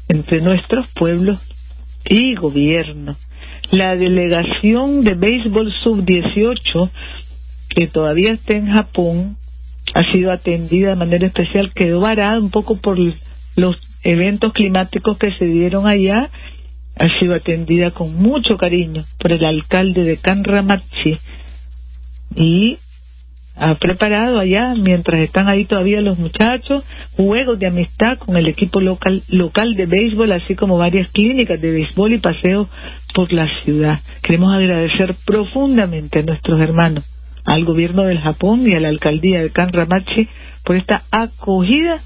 entre 0.06 0.42
nuestros 0.42 0.86
pueblos 0.92 1.40
y 2.04 2.34
gobierno. 2.34 3.16
La 3.70 3.96
delegación 3.96 5.02
de 5.02 5.14
béisbol 5.14 5.72
sub-18, 5.72 6.90
que 7.70 7.86
todavía 7.86 8.32
está 8.32 8.54
en 8.54 8.66
Japón, 8.66 9.38
ha 9.94 10.12
sido 10.12 10.30
atendida 10.30 10.90
de 10.90 10.96
manera 10.96 11.26
especial, 11.26 11.72
quedó 11.74 12.00
varada 12.00 12.38
un 12.38 12.50
poco 12.50 12.76
por 12.76 12.98
los 13.56 13.80
eventos 14.02 14.52
climáticos 14.52 15.16
que 15.16 15.32
se 15.38 15.46
dieron 15.46 15.86
allá 15.86 16.28
ha 16.96 17.08
sido 17.18 17.34
atendida 17.34 17.90
con 17.90 18.14
mucho 18.14 18.56
cariño 18.56 19.04
por 19.18 19.32
el 19.32 19.44
alcalde 19.44 20.04
de 20.04 20.16
Canramachi 20.18 21.18
y 22.36 22.78
ha 23.56 23.76
preparado 23.76 24.40
allá, 24.40 24.74
mientras 24.74 25.22
están 25.22 25.48
ahí 25.48 25.64
todavía 25.64 26.00
los 26.00 26.18
muchachos, 26.18 26.84
juegos 27.16 27.58
de 27.60 27.68
amistad 27.68 28.18
con 28.18 28.36
el 28.36 28.48
equipo 28.48 28.80
local, 28.80 29.22
local 29.28 29.74
de 29.76 29.86
béisbol, 29.86 30.32
así 30.32 30.56
como 30.56 30.76
varias 30.76 31.10
clínicas 31.12 31.60
de 31.60 31.70
béisbol 31.70 32.14
y 32.14 32.18
paseo 32.18 32.68
por 33.14 33.32
la 33.32 33.46
ciudad. 33.62 34.00
Queremos 34.22 34.52
agradecer 34.52 35.14
profundamente 35.24 36.18
a 36.18 36.22
nuestros 36.22 36.60
hermanos, 36.60 37.04
al 37.44 37.64
gobierno 37.64 38.02
del 38.02 38.18
Japón 38.18 38.66
y 38.66 38.74
a 38.74 38.80
la 38.80 38.88
alcaldía 38.88 39.40
de 39.40 39.50
Kanramachi 39.50 40.28
por 40.64 40.74
esta 40.74 41.02
acogida 41.12 42.00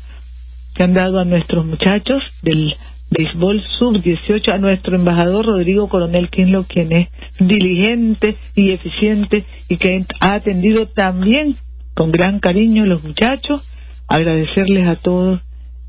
que 0.75 0.83
han 0.83 0.92
dado 0.92 1.18
a 1.18 1.25
nuestros 1.25 1.64
muchachos 1.64 2.23
del 2.42 2.75
béisbol 3.11 3.62
sub-18 3.79 4.55
a 4.55 4.59
nuestro 4.59 4.97
embajador 4.97 5.47
Rodrigo 5.47 5.88
Coronel 5.88 6.29
Quinlo, 6.31 6.65
quien 6.65 6.93
es 6.93 7.09
diligente 7.41 8.37
y 8.55 8.71
eficiente 8.71 9.45
y 9.69 9.77
que 9.77 10.05
ha 10.21 10.35
atendido 10.35 10.88
también 10.88 11.57
con 11.95 12.11
gran 12.11 12.38
cariño 12.38 12.85
a 12.85 12.87
los 12.87 13.03
muchachos, 13.03 13.62
agradecerles 14.07 14.87
a 14.87 14.97
todos 14.97 15.41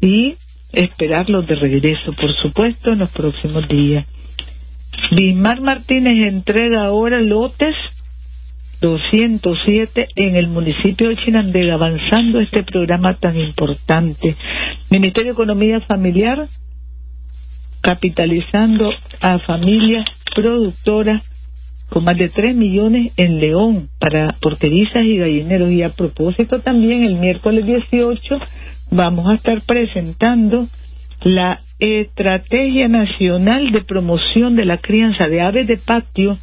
y 0.01 0.35
esperarlos 0.71 1.47
de 1.47 1.55
regreso, 1.55 2.13
por 2.13 2.33
supuesto, 2.41 2.91
en 2.91 2.99
los 2.99 3.11
próximos 3.11 3.67
días. 3.67 4.05
Bismar 5.11 5.61
Martínez 5.61 6.27
entrega 6.27 6.85
ahora 6.85 7.21
lotes 7.21 7.75
207 8.81 10.07
en 10.15 10.35
el 10.35 10.47
municipio 10.47 11.09
de 11.09 11.17
Chinandega, 11.17 11.73
avanzando 11.73 12.39
este 12.39 12.63
programa 12.63 13.17
tan 13.17 13.37
importante. 13.37 14.37
Ministerio 14.89 15.31
de 15.31 15.33
Economía 15.33 15.81
Familiar 15.81 16.47
capitalizando 17.81 18.91
a 19.21 19.39
familias 19.39 20.05
productoras 20.35 21.23
con 21.89 22.03
más 22.03 22.17
de 22.17 22.29
3 22.29 22.55
millones 22.55 23.13
en 23.17 23.39
León 23.39 23.89
para 23.99 24.35
porterizas 24.41 25.03
y 25.05 25.17
gallineros. 25.17 25.71
Y 25.71 25.83
a 25.83 25.89
propósito 25.89 26.59
también, 26.59 27.03
el 27.03 27.15
miércoles 27.15 27.65
18 27.65 28.21
vamos 28.91 29.29
a 29.29 29.35
estar 29.35 29.61
presentando 29.65 30.67
la 31.21 31.59
Estrategia 31.79 32.87
Nacional 32.87 33.71
de 33.71 33.81
Promoción 33.81 34.55
de 34.55 34.65
la 34.65 34.77
Crianza 34.77 35.27
de 35.27 35.41
Aves 35.41 35.67
de 35.67 35.77
Patio 35.77 36.37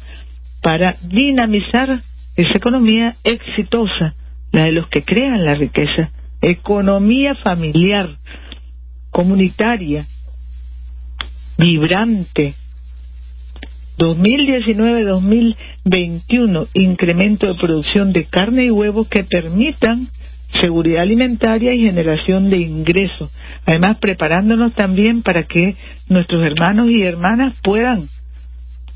para 0.61 0.95
dinamizar 1.03 2.01
esa 2.35 2.57
economía 2.57 3.15
exitosa, 3.23 4.15
la 4.51 4.65
de 4.65 4.71
los 4.71 4.87
que 4.89 5.03
crean 5.03 5.43
la 5.45 5.55
riqueza. 5.55 6.11
Economía 6.41 7.35
familiar, 7.35 8.17
comunitaria, 9.11 10.05
vibrante. 11.57 12.55
2019-2021, 13.97 16.67
incremento 16.73 17.47
de 17.47 17.55
producción 17.55 18.13
de 18.13 18.25
carne 18.25 18.65
y 18.65 18.71
huevos 18.71 19.09
que 19.09 19.23
permitan 19.23 20.09
seguridad 20.61 21.01
alimentaria 21.01 21.73
y 21.73 21.79
generación 21.79 22.49
de 22.49 22.57
ingresos. 22.57 23.31
Además, 23.65 23.97
preparándonos 23.99 24.73
también 24.73 25.23
para 25.23 25.43
que 25.43 25.75
nuestros 26.09 26.45
hermanos 26.45 26.89
y 26.89 27.01
hermanas 27.01 27.57
puedan 27.63 28.07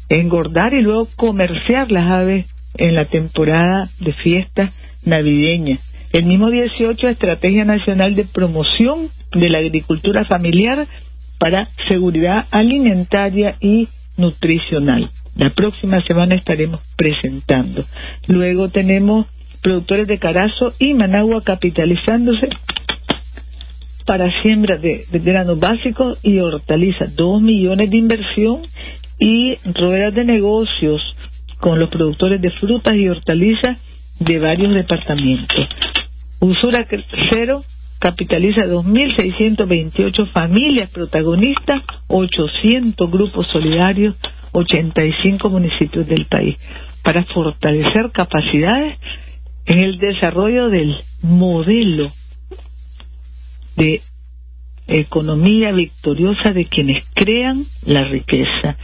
engordar 0.10 0.74
y 0.74 0.82
luego 0.82 1.08
comerciar 1.15 1.89
las 1.91 2.12
aves 2.12 2.46
en 2.75 2.96
la 2.96 3.06
temporada 3.06 3.89
de 4.00 4.13
fiesta 4.13 4.72
navideña. 5.06 5.77
El 6.13 6.25
mismo 6.25 6.51
18, 6.51 7.08
Estrategia 7.08 7.65
Nacional 7.65 8.15
de 8.15 8.25
Promoción 8.25 9.10
de 9.34 9.50
la 9.50 9.60
Agricultura 9.60 10.25
Familiar 10.25 10.88
para 11.41 11.67
seguridad 11.88 12.45
alimentaria 12.51 13.57
y 13.60 13.88
nutricional. 14.15 15.10
La 15.36 15.50
próxima 15.50 16.00
semana 16.03 16.36
estaremos 16.36 16.81
presentando. 16.95 17.83
Luego 18.27 18.69
tenemos 18.69 19.25
productores 19.63 20.05
de 20.05 20.19
Carazo 20.19 20.74
y 20.77 20.93
Managua 20.93 21.41
capitalizándose 21.43 22.48
para 24.05 24.30
siembra 24.43 24.77
de, 24.77 25.08
granos 25.12 25.60
básicos 25.60 26.19
y 26.21 26.38
hortalizas. 26.38 27.15
Dos 27.15 27.41
millones 27.41 27.89
de 27.89 27.97
inversión 27.97 28.62
y 29.17 29.56
ruedas 29.65 30.13
de 30.13 30.25
negocios 30.25 31.01
con 31.60 31.80
los 31.80 31.89
productores 31.89 32.39
de 32.39 32.51
frutas 32.51 32.95
y 32.95 33.10
hortalizas 33.10 33.82
de 34.19 34.38
varios 34.38 34.75
departamentos. 34.75 35.67
Usura 36.39 36.86
cero 37.32 37.63
capitaliza 38.02 38.62
2.628 38.62 40.32
familias 40.32 40.90
protagonistas, 40.90 41.84
800 42.08 43.12
grupos 43.12 43.46
solidarios, 43.54 44.20
85 44.54 45.50
municipios 45.50 46.08
del 46.08 46.26
país, 46.26 46.58
para 47.04 47.24
fortalecer 47.26 48.12
capacidades 48.12 48.98
en 49.66 49.80
el 49.80 50.00
desarrollo 50.00 50.70
del 50.70 50.96
modelo 51.22 52.12
de 53.78 54.02
economía 54.88 55.72
victoriosa 55.72 56.54
de 56.54 56.66
quienes 56.66 57.08
crean 57.14 57.66
la 57.86 58.04
riqueza. 58.06 58.78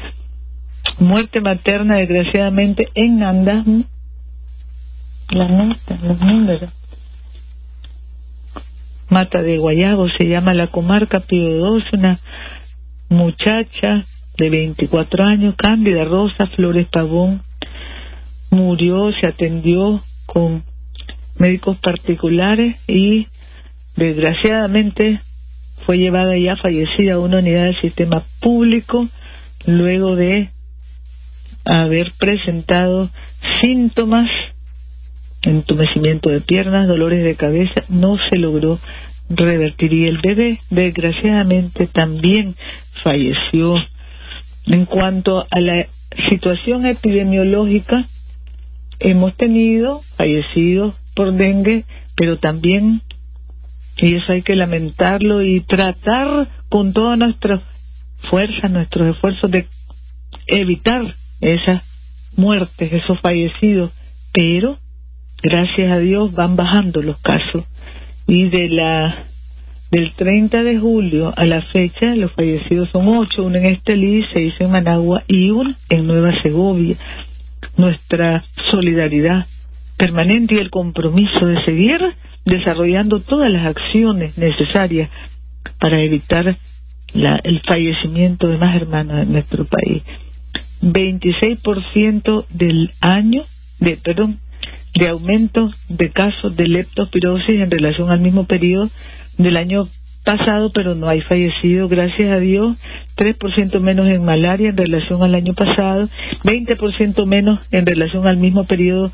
Muerte 1.00 1.42
materna, 1.42 1.98
desgraciadamente, 1.98 2.90
en 2.94 3.18
Nanda. 3.18 3.64
La 5.32 5.48
nota, 5.48 5.98
los 6.04 6.22
números 6.22 6.72
Mata 9.10 9.42
de 9.42 9.58
Guayabo, 9.58 10.08
se 10.18 10.28
llama 10.28 10.54
la 10.54 10.68
comarca 10.68 11.22
Pío 11.22 11.78
una 11.94 12.20
muchacha 13.10 14.04
de 14.38 14.50
24 14.50 15.24
años, 15.24 15.56
Cándida 15.56 16.04
Rosa 16.04 16.48
Flores 16.56 16.88
Pavón, 16.88 17.42
murió, 18.52 19.12
se 19.20 19.28
atendió 19.28 20.02
con 20.26 20.64
médicos 21.38 21.78
particulares 21.78 22.76
y 22.88 23.28
desgraciadamente 23.96 25.22
fue 25.86 25.98
llevada 25.98 26.38
ya 26.38 26.58
fallecida 26.58 27.14
a 27.14 27.20
una 27.20 27.40
unidad 27.40 27.66
del 27.66 27.80
sistema 27.80 28.24
público 28.42 29.08
luego 29.66 30.16
de 30.16 30.52
haber 31.66 32.12
presentado 32.20 33.10
síntomas 33.62 34.30
entumecimiento 35.44 36.30
de 36.30 36.42
piernas, 36.42 36.88
dolores 36.88 37.24
de 37.24 37.36
cabeza, 37.36 37.82
no 37.90 38.18
se 38.30 38.38
logró 38.38 38.80
revertir 39.30 39.94
y 39.94 40.06
el 40.06 40.20
bebé 40.20 40.60
desgraciadamente 40.70 41.88
también 41.88 42.56
falleció. 43.04 43.76
En 44.66 44.86
cuanto 44.86 45.46
a 45.50 45.60
la 45.60 45.88
situación 46.30 46.86
epidemiológica, 46.86 48.06
hemos 49.00 49.36
tenido 49.38 50.02
fallecidos 50.18 51.00
por 51.16 51.34
dengue, 51.34 51.86
pero 52.16 52.38
también, 52.38 53.02
y 53.98 54.16
eso 54.16 54.32
hay 54.32 54.42
que 54.42 54.56
lamentarlo 54.56 55.42
y 55.42 55.62
tratar 55.62 56.50
con 56.70 56.94
toda 56.94 57.16
nuestra 57.16 57.62
fuerza, 58.30 58.68
nuestros 58.68 59.16
esfuerzos 59.16 59.50
de 59.52 59.68
evitar 60.48 61.14
esas 61.42 61.84
muertes, 62.36 62.92
esos 62.92 63.20
fallecidos, 63.22 63.92
pero 64.34 64.78
gracias 65.42 65.92
a 65.96 66.00
Dios 66.00 66.34
van 66.34 66.56
bajando 66.56 67.02
los 67.02 67.22
casos 67.22 67.66
y 68.28 68.50
de 68.50 68.70
la 68.70 69.24
del 69.92 70.14
30 70.14 70.64
de 70.64 70.80
julio 70.80 71.32
a 71.36 71.46
la 71.46 71.62
fecha 71.62 72.14
los 72.16 72.34
fallecidos 72.34 72.90
son 72.92 73.08
ocho, 73.08 73.44
uno 73.44 73.58
en 73.58 73.68
Estelí, 73.68 74.26
seis 74.34 74.54
en 74.60 74.72
Managua 74.72 75.24
y 75.28 75.50
uno 75.50 75.74
en 75.90 76.08
Nueva 76.08 76.32
Segovia. 76.44 76.98
Nuestra 77.78 78.44
solidaridad 78.70 79.46
permanente 79.98 80.56
y 80.56 80.58
el 80.58 80.70
compromiso 80.70 81.46
de 81.46 81.64
seguir 81.64 82.00
desarrollando 82.46 83.20
todas 83.22 83.50
las 83.50 83.68
acciones 83.68 84.38
necesarias 84.38 85.10
para 85.80 86.02
evitar 86.02 86.58
la, 87.14 87.40
el 87.44 87.62
fallecimiento 87.62 88.48
de 88.48 88.58
más 88.58 88.76
hermanos 88.76 89.24
en 89.24 89.32
nuestro 89.32 89.66
país. 89.66 90.04
26% 90.82 92.46
del 92.50 92.92
año, 93.02 93.44
de, 93.80 93.98
perdón, 93.98 94.40
de 94.98 95.10
aumento 95.10 95.70
de 95.90 96.10
casos 96.10 96.56
de 96.56 96.68
leptospirosis 96.68 97.60
en 97.60 97.72
relación 97.72 98.10
al 98.10 98.20
mismo 98.20 98.46
periodo 98.46 98.90
del 99.38 99.58
año 99.58 99.88
pasado, 100.26 100.72
pero 100.74 100.96
no 100.96 101.08
hay 101.08 101.22
fallecido, 101.22 101.88
gracias 101.88 102.32
a 102.32 102.40
Dios, 102.40 102.78
3% 103.16 103.80
menos 103.80 104.08
en 104.08 104.26
malaria 104.26 104.70
en 104.70 104.78
relación 104.78 105.24
al 105.24 105.36
año 105.36 105.54
pasado, 105.54 106.10
20% 106.44 107.26
menos 107.26 107.62
en 107.72 107.86
relación 107.86 108.28
al 108.28 108.38
mismo 108.38 108.66
periodo 108.66 109.12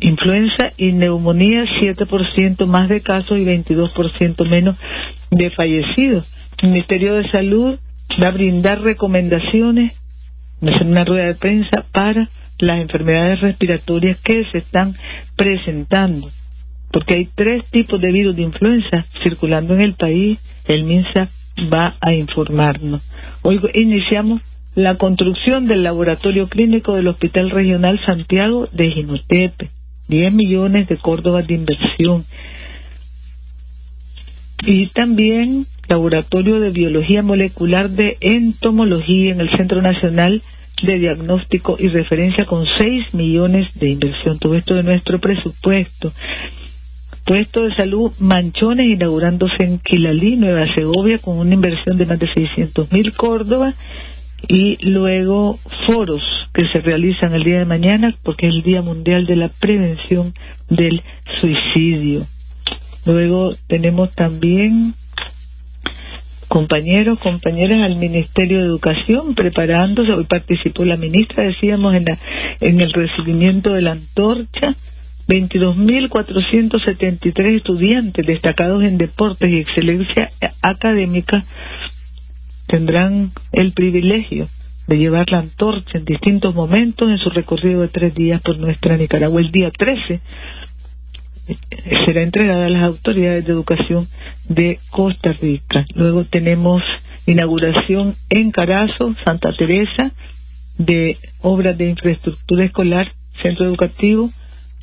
influenza 0.00 0.72
y 0.76 0.92
neumonía, 0.92 1.64
7% 1.80 2.66
más 2.66 2.88
de 2.88 3.00
casos 3.00 3.38
y 3.38 3.44
22% 3.44 4.48
menos 4.48 4.76
de 5.30 5.50
fallecidos. 5.50 6.26
El 6.60 6.70
Ministerio 6.70 7.14
de 7.14 7.30
Salud 7.30 7.78
va 8.20 8.28
a 8.28 8.32
brindar 8.32 8.80
recomendaciones, 8.80 9.92
va 10.62 10.72
a 10.72 10.74
hacer 10.74 10.86
una 10.86 11.04
rueda 11.04 11.26
de 11.26 11.34
prensa 11.34 11.84
para 11.92 12.28
las 12.62 12.80
enfermedades 12.80 13.40
respiratorias 13.40 14.20
que 14.20 14.44
se 14.52 14.58
están 14.58 14.94
presentando, 15.36 16.30
porque 16.92 17.14
hay 17.14 17.28
tres 17.34 17.64
tipos 17.70 18.00
de 18.00 18.12
virus 18.12 18.36
de 18.36 18.42
influenza 18.42 19.04
circulando 19.24 19.74
en 19.74 19.80
el 19.80 19.94
país, 19.94 20.38
el 20.68 20.84
MINSA 20.84 21.28
va 21.72 21.96
a 22.00 22.14
informarnos. 22.14 23.02
Hoy 23.42 23.60
iniciamos 23.74 24.42
la 24.76 24.96
construcción 24.96 25.66
del 25.66 25.82
laboratorio 25.82 26.48
clínico 26.48 26.94
del 26.94 27.08
Hospital 27.08 27.50
Regional 27.50 28.00
Santiago 28.06 28.68
de 28.72 28.92
Jinotepe, 28.92 29.70
10 30.08 30.32
millones 30.32 30.86
de 30.86 30.96
Córdoba 30.98 31.42
de 31.42 31.54
inversión. 31.54 32.24
Y 34.64 34.86
también 34.86 35.66
Laboratorio 35.88 36.60
de 36.60 36.70
Biología 36.70 37.22
Molecular 37.22 37.90
de 37.90 38.16
Entomología 38.20 39.32
en 39.32 39.40
el 39.40 39.50
Centro 39.56 39.82
Nacional 39.82 40.42
de 40.82 40.98
Diagnóstico 40.98 41.76
y 41.78 41.88
Referencia 41.88 42.46
con 42.46 42.64
6 42.78 43.14
millones 43.14 43.68
de 43.78 43.90
inversión. 43.90 44.38
Todo 44.38 44.54
esto 44.54 44.74
de 44.74 44.82
nuestro 44.82 45.18
presupuesto. 45.18 46.12
Puesto 47.24 47.62
de 47.62 47.74
salud 47.76 48.10
Manchones 48.18 48.88
inaugurándose 48.88 49.62
en 49.62 49.78
Quilalí, 49.78 50.36
Nueva 50.36 50.66
Segovia, 50.74 51.18
con 51.18 51.38
una 51.38 51.54
inversión 51.54 51.96
de 51.96 52.06
más 52.06 52.18
de 52.18 52.26
600 52.32 52.90
mil 52.90 53.14
Córdoba. 53.14 53.74
Y 54.48 54.76
luego 54.90 55.58
foros 55.86 56.22
que 56.52 56.64
se 56.64 56.80
realizan 56.80 57.32
el 57.32 57.44
día 57.44 57.60
de 57.60 57.64
mañana, 57.64 58.16
porque 58.24 58.48
es 58.48 58.54
el 58.54 58.62
Día 58.62 58.82
Mundial 58.82 59.24
de 59.24 59.36
la 59.36 59.48
Prevención 59.48 60.34
del 60.68 61.02
Suicidio. 61.40 62.26
Luego 63.06 63.54
tenemos 63.68 64.12
también 64.14 64.94
compañeros, 66.52 67.18
compañeras 67.18 67.80
al 67.80 67.96
Ministerio 67.96 68.58
de 68.58 68.66
Educación 68.66 69.34
preparándose. 69.34 70.12
Hoy 70.12 70.24
participó 70.24 70.84
la 70.84 70.98
ministra, 70.98 71.44
decíamos, 71.44 71.94
en, 71.94 72.04
en 72.60 72.78
el 72.78 72.92
recibimiento 72.92 73.72
de 73.72 73.80
la 73.80 73.92
antorcha. 73.92 74.76
22.473 75.28 77.56
estudiantes 77.56 78.26
destacados 78.26 78.84
en 78.84 78.98
deportes 78.98 79.50
y 79.50 79.60
excelencia 79.60 80.28
académica 80.60 81.42
tendrán 82.66 83.30
el 83.52 83.72
privilegio 83.72 84.48
de 84.88 84.98
llevar 84.98 85.30
la 85.30 85.38
antorcha 85.38 85.96
en 85.96 86.04
distintos 86.04 86.54
momentos 86.54 87.08
en 87.08 87.16
su 87.16 87.30
recorrido 87.30 87.80
de 87.80 87.88
tres 87.88 88.14
días 88.14 88.42
por 88.42 88.58
nuestra 88.58 88.98
Nicaragua. 88.98 89.40
El 89.40 89.52
día 89.52 89.70
13 89.70 90.20
será 92.06 92.22
entregada 92.22 92.66
a 92.66 92.70
las 92.70 92.84
autoridades 92.84 93.44
de 93.44 93.52
educación 93.52 94.08
de 94.48 94.78
Costa 94.90 95.32
Rica. 95.32 95.86
Luego 95.94 96.24
tenemos 96.24 96.82
inauguración 97.26 98.14
en 98.30 98.50
Carazo, 98.50 99.14
Santa 99.24 99.52
Teresa, 99.56 100.12
de 100.78 101.16
obras 101.40 101.76
de 101.78 101.90
infraestructura 101.90 102.64
escolar, 102.64 103.12
centro 103.42 103.64
educativo, 103.64 104.30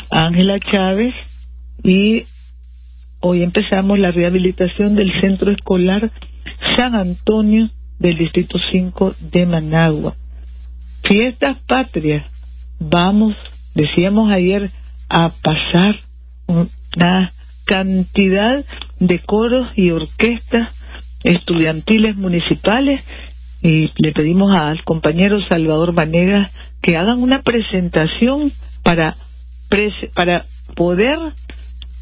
Ángela 0.10 0.60
Chávez, 0.60 1.13
y 1.84 2.24
hoy 3.22 3.43
empezamos 3.43 4.00
la 4.00 4.12
rehabilitación 4.12 4.95
del 4.95 5.12
centro 5.22 5.52
escolar 5.52 6.12
San 6.76 6.95
Antonio 6.95 7.69
del 8.00 8.17
Distrito 8.17 8.58
5 8.72 9.15
de 9.32 9.45
Managua. 9.45 10.15
Fiestas 11.04 11.58
patrias, 11.67 12.26
vamos, 12.80 13.36
decíamos 13.74 14.32
ayer, 14.32 14.72
a 15.10 15.32
pasar 15.41 15.95
una 16.49 17.31
cantidad 17.65 18.65
de 18.99 19.19
coros 19.19 19.71
y 19.75 19.91
orquestas 19.91 20.75
estudiantiles 21.23 22.15
municipales 22.15 23.03
y 23.62 23.91
le 23.97 24.12
pedimos 24.13 24.51
al 24.57 24.83
compañero 24.83 25.39
Salvador 25.47 25.93
Vanegas 25.93 26.51
que 26.81 26.97
hagan 26.97 27.21
una 27.21 27.41
presentación 27.41 28.51
para 28.83 29.15
para 30.15 30.45
poder 30.75 31.17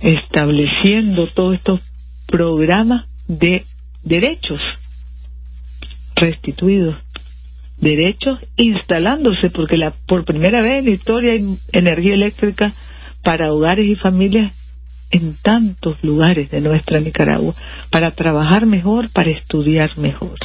estableciendo 0.00 1.28
todos 1.28 1.54
estos 1.54 1.80
programas 2.26 3.06
de 3.26 3.64
derechos 4.02 4.60
restituidos, 6.16 6.96
derechos 7.78 8.38
instalándose, 8.56 9.50
porque 9.50 9.76
la, 9.76 9.94
por 10.06 10.24
primera 10.24 10.62
vez 10.62 10.80
en 10.80 10.84
la 10.86 10.90
historia 10.90 11.32
hay 11.32 11.58
energía 11.72 12.14
eléctrica 12.14 12.72
para 13.22 13.52
hogares 13.52 13.86
y 13.86 13.96
familias 13.96 14.54
en 15.10 15.36
tantos 15.42 16.02
lugares 16.02 16.50
de 16.50 16.60
nuestra 16.60 17.00
Nicaragua, 17.00 17.54
para 17.90 18.10
trabajar 18.10 18.66
mejor, 18.66 19.10
para 19.12 19.30
estudiar 19.30 19.96
mejor. 19.96 20.38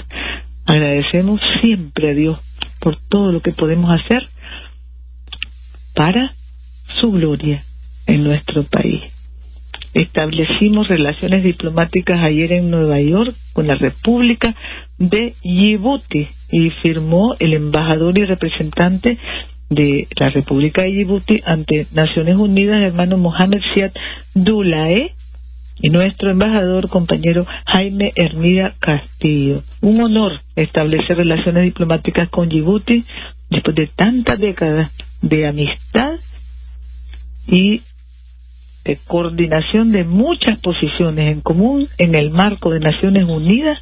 Agradecemos 0.65 1.41
siempre 1.61 2.11
a 2.11 2.13
Dios 2.13 2.48
por 2.79 2.97
todo 3.09 3.31
lo 3.31 3.41
que 3.41 3.51
podemos 3.51 3.91
hacer 3.91 4.23
para 5.95 6.33
su 6.99 7.11
gloria 7.11 7.63
en 8.07 8.23
nuestro 8.23 8.63
país. 8.63 9.03
Establecimos 9.93 10.87
relaciones 10.87 11.43
diplomáticas 11.43 12.19
ayer 12.21 12.51
en 12.53 12.69
Nueva 12.69 13.01
York 13.01 13.33
con 13.53 13.67
la 13.67 13.75
República 13.75 14.55
de 14.97 15.33
Djibouti 15.43 16.27
y 16.51 16.69
firmó 16.81 17.35
el 17.39 17.53
embajador 17.53 18.17
y 18.17 18.25
representante 18.25 19.17
de 19.69 20.07
la 20.19 20.29
República 20.29 20.83
de 20.83 20.89
Djibouti 20.89 21.39
ante 21.43 21.87
Naciones 21.93 22.35
Unidas, 22.35 22.81
hermano 22.81 23.17
Mohamed 23.17 23.61
Siad 23.73 23.91
Dulae, 24.35 25.13
y 25.81 25.89
nuestro 25.89 26.29
embajador, 26.29 26.89
compañero 26.89 27.45
Jaime 27.65 28.11
Hermida 28.15 28.75
Castillo. 28.79 29.61
Un 29.81 30.01
honor 30.01 30.41
establecer 30.55 31.17
relaciones 31.17 31.63
diplomáticas 31.63 32.29
con 32.29 32.49
Djibouti 32.49 33.05
después 33.49 33.75
de 33.75 33.87
tantas 33.87 34.39
décadas 34.39 34.91
de 35.21 35.47
amistad 35.47 36.15
y 37.47 37.81
de 38.83 38.97
coordinación 39.07 39.91
de 39.91 40.05
muchas 40.05 40.59
posiciones 40.59 41.31
en 41.31 41.41
común 41.41 41.87
en 41.97 42.15
el 42.15 42.31
marco 42.31 42.71
de 42.71 42.79
Naciones 42.79 43.23
Unidas 43.23 43.81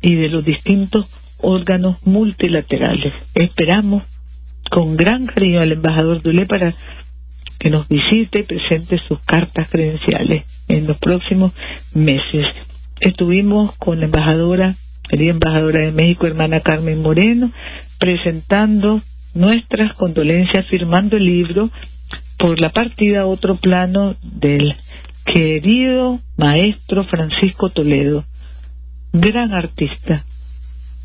y 0.00 0.14
de 0.16 0.28
los 0.28 0.44
distintos 0.44 1.06
órganos 1.38 2.04
multilaterales. 2.06 3.12
Esperamos 3.34 4.04
con 4.70 4.96
gran 4.96 5.26
cariño 5.26 5.60
al 5.60 5.72
embajador 5.72 6.22
Dulé 6.22 6.46
para 6.46 6.74
que 7.58 7.70
nos 7.70 7.88
visite 7.88 8.40
y 8.40 8.42
presente 8.42 8.98
sus 9.06 9.18
cartas 9.20 9.70
credenciales 9.70 10.44
en 10.68 10.86
los 10.86 10.98
próximos 10.98 11.52
meses. 11.94 12.46
Estuvimos 13.00 13.76
con 13.76 14.00
la 14.00 14.06
embajadora, 14.06 14.76
querida 15.08 15.32
embajadora 15.32 15.80
de 15.80 15.92
México, 15.92 16.26
hermana 16.26 16.60
Carmen 16.60 17.00
Moreno, 17.00 17.52
presentando 17.98 19.02
nuestras 19.34 19.94
condolencias, 19.96 20.66
firmando 20.68 21.16
el 21.16 21.24
libro 21.24 21.70
por 22.38 22.60
la 22.60 22.70
partida 22.70 23.22
a 23.22 23.26
otro 23.26 23.56
plano 23.56 24.16
del 24.22 24.74
querido 25.24 26.20
maestro 26.36 27.04
Francisco 27.04 27.70
Toledo, 27.70 28.24
gran 29.12 29.52
artista, 29.52 30.24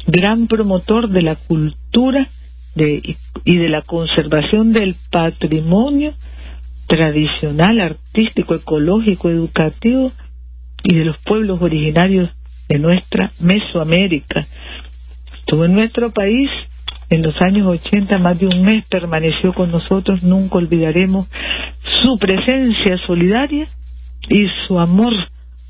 gran 0.08 0.48
promotor 0.48 1.10
de 1.10 1.22
la 1.22 1.36
cultura 1.36 2.28
y 2.76 3.58
de 3.58 3.70
la 3.70 3.82
conservación 3.82 4.72
del 4.74 4.96
patrimonio 5.12 6.14
tradicional, 6.90 7.80
artístico, 7.80 8.56
ecológico, 8.56 9.30
educativo 9.30 10.12
y 10.84 10.96
de 10.96 11.06
los 11.06 11.18
pueblos 11.20 11.62
originarios 11.62 12.32
de 12.68 12.80
nuestra 12.80 13.32
Mesoamérica. 13.40 14.48
Estuvo 15.40 15.66
en 15.66 15.74
nuestro 15.74 16.12
país 16.12 16.50
en 17.12 17.22
los 17.22 17.40
años 17.42 17.68
80, 17.68 18.18
más 18.18 18.40
de 18.40 18.48
un 18.48 18.64
mes 18.64 18.86
permaneció 18.90 19.54
con 19.54 19.72
nosotros, 19.72 20.24
nunca 20.24 20.58
olvidaremos 20.58 21.28
su 22.02 22.18
presencia 22.18 22.98
solidaria 23.06 23.68
y 24.28 24.48
su 24.68 24.80
amor 24.80 25.14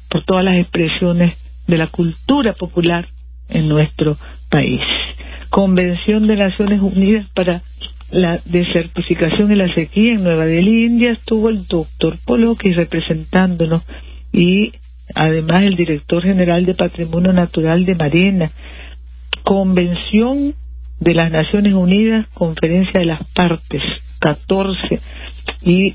por 0.10 0.24
todas 0.24 0.46
las 0.46 0.58
expresiones 0.58 1.38
de 1.68 1.78
la 1.78 1.88
cultura 1.88 2.54
popular 2.54 3.08
en 3.50 3.68
nuestro 3.68 4.18
país. 4.50 4.82
Convención 5.50 6.28
de 6.28 6.38
Naciones 6.38 6.82
Unidas 6.82 7.28
para 7.34 7.62
la 8.12 8.42
desertificación 8.46 9.52
y 9.52 9.56
la 9.56 9.74
sequía 9.74 10.14
en 10.14 10.24
Nueva 10.24 10.46
Delhi, 10.46 10.86
India, 10.86 11.12
estuvo 11.12 11.50
el 11.50 11.66
doctor 11.68 12.18
Poloki 12.26 12.74
representándonos 12.74 13.86
y 14.32 14.74
además 15.16 15.64
el 15.64 15.76
director 15.76 16.24
general 16.24 16.66
de 16.66 16.76
Patrimonio 16.76 17.34
Natural 17.34 17.86
de 17.86 17.96
Marena. 17.96 18.52
Convención 19.44 20.56
de 21.00 21.14
las 21.14 21.32
Naciones 21.32 21.74
Unidas, 21.74 22.28
Conferencia 22.34 23.00
de 23.00 23.06
las 23.06 23.24
Partes, 23.34 23.82
14, 24.20 25.00
y 25.64 25.94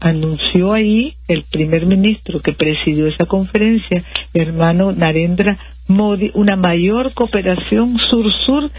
anunció 0.00 0.72
ahí 0.72 1.14
el 1.28 1.44
primer 1.50 1.86
ministro 1.86 2.40
que 2.40 2.52
presidió 2.52 3.06
esa 3.06 3.26
conferencia, 3.26 4.04
hermano 4.34 4.92
Narendra 4.92 5.58
Modi, 5.88 6.30
una 6.34 6.56
mayor 6.56 7.14
cooperación 7.14 7.96
sur-sur 8.10 8.70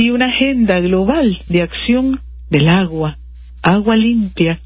y 0.00 0.10
una 0.10 0.26
agenda 0.26 0.80
global 0.80 1.38
de 1.48 1.60
acción 1.60 2.20
del 2.48 2.70
agua, 2.70 3.18
agua 3.62 3.96
limpia, 3.96 4.60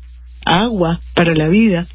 agua 0.46 1.00
para 1.12 1.34
la 1.34 1.48
vida 1.48 1.88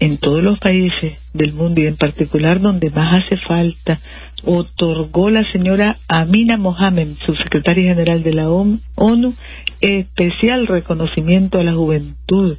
en 0.00 0.18
todos 0.18 0.42
los 0.42 0.58
países 0.58 1.16
del 1.32 1.52
mundo 1.52 1.80
y 1.80 1.86
en 1.86 1.96
particular 1.96 2.60
donde 2.60 2.90
más 2.90 3.22
hace 3.22 3.36
falta, 3.36 4.00
otorgó 4.44 5.30
la 5.30 5.44
señora 5.52 5.96
Amina 6.08 6.56
Mohamed, 6.56 7.18
subsecretaria 7.24 7.94
general 7.94 8.24
de 8.24 8.34
la 8.34 8.50
ONU, 8.50 9.34
especial 9.80 10.66
reconocimiento 10.66 11.58
a 11.58 11.62
la 11.62 11.74
juventud 11.74 12.58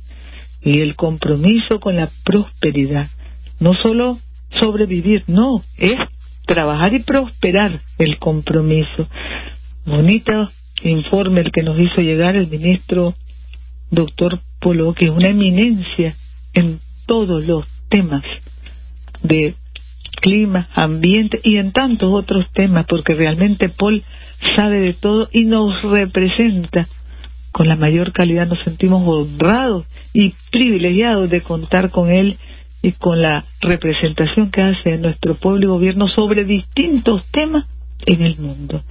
y 0.61 0.79
el 0.79 0.95
compromiso 0.95 1.81
con 1.81 1.97
la 1.97 2.09
prosperidad. 2.23 3.09
No 3.59 3.73
solo 3.73 4.19
sobrevivir, 4.57 5.25
no, 5.27 5.61
es 5.77 5.97
trabajar 6.45 6.93
y 6.93 7.03
prosperar 7.03 7.79
el 7.97 8.17
compromiso. 8.19 9.07
Bonito 9.85 10.49
informe 10.89 11.41
el 11.41 11.51
que 11.51 11.63
nos 11.63 11.79
hizo 11.79 12.01
llegar 12.01 12.35
el 12.35 12.47
ministro 12.47 13.15
doctor 13.89 14.41
Polo, 14.59 14.93
que 14.93 15.05
es 15.05 15.11
una 15.11 15.29
eminencia 15.29 16.15
en 16.53 16.79
todos 17.05 17.43
los 17.45 17.67
temas 17.89 18.23
de 19.21 19.55
clima, 20.21 20.67
ambiente 20.73 21.39
y 21.43 21.57
en 21.57 21.71
tantos 21.71 22.11
otros 22.11 22.45
temas, 22.53 22.85
porque 22.87 23.13
realmente 23.13 23.69
Paul 23.69 24.03
sabe 24.55 24.79
de 24.79 24.93
todo 24.93 25.29
y 25.31 25.45
nos 25.45 25.81
representa 25.83 26.87
con 27.51 27.67
la 27.67 27.75
mayor 27.75 28.13
calidad. 28.13 28.47
Nos 28.47 28.63
sentimos 28.63 29.03
honrados 29.05 29.85
y 30.13 30.33
privilegiados 30.51 31.29
de 31.29 31.41
contar 31.41 31.91
con 31.91 32.09
él 32.09 32.37
y 32.83 32.91
con 32.91 33.21
la 33.21 33.43
representación 33.61 34.51
que 34.51 34.61
hace 34.61 34.97
nuestro 34.97 35.35
pueblo 35.35 35.63
y 35.63 35.67
gobierno 35.69 36.07
sobre 36.09 36.43
distintos 36.43 37.25
temas 37.31 37.65
en 38.05 38.21
el 38.21 38.37
mundo. 38.37 38.83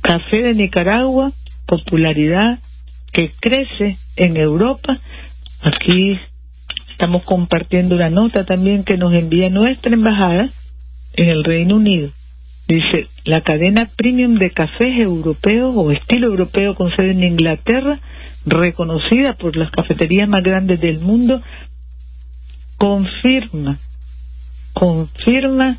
Café 0.00 0.42
de 0.44 0.54
Nicaragua, 0.54 1.32
popularidad 1.66 2.60
que 3.12 3.32
crece 3.40 3.98
en 4.16 4.36
Europa. 4.36 4.98
Aquí 5.60 6.18
estamos 6.92 7.24
compartiendo 7.24 7.96
una 7.96 8.08
nota 8.08 8.44
también 8.44 8.84
que 8.84 8.96
nos 8.96 9.12
envía 9.12 9.50
nuestra 9.50 9.92
embajada 9.92 10.48
en 11.14 11.28
el 11.28 11.42
Reino 11.42 11.76
Unido. 11.76 12.12
Dice, 12.68 13.08
la 13.24 13.40
cadena 13.40 13.88
premium 13.96 14.36
de 14.38 14.50
cafés 14.50 14.96
europeos 14.98 15.74
o 15.76 15.90
estilo 15.90 16.28
europeo 16.28 16.76
con 16.76 16.94
sede 16.94 17.10
en 17.10 17.24
Inglaterra, 17.24 18.00
reconocida 18.46 19.34
por 19.34 19.56
las 19.56 19.72
cafeterías 19.72 20.28
más 20.28 20.44
grandes 20.44 20.80
del 20.80 21.00
mundo, 21.00 21.42
confirma, 22.84 23.78
confirma 24.74 25.78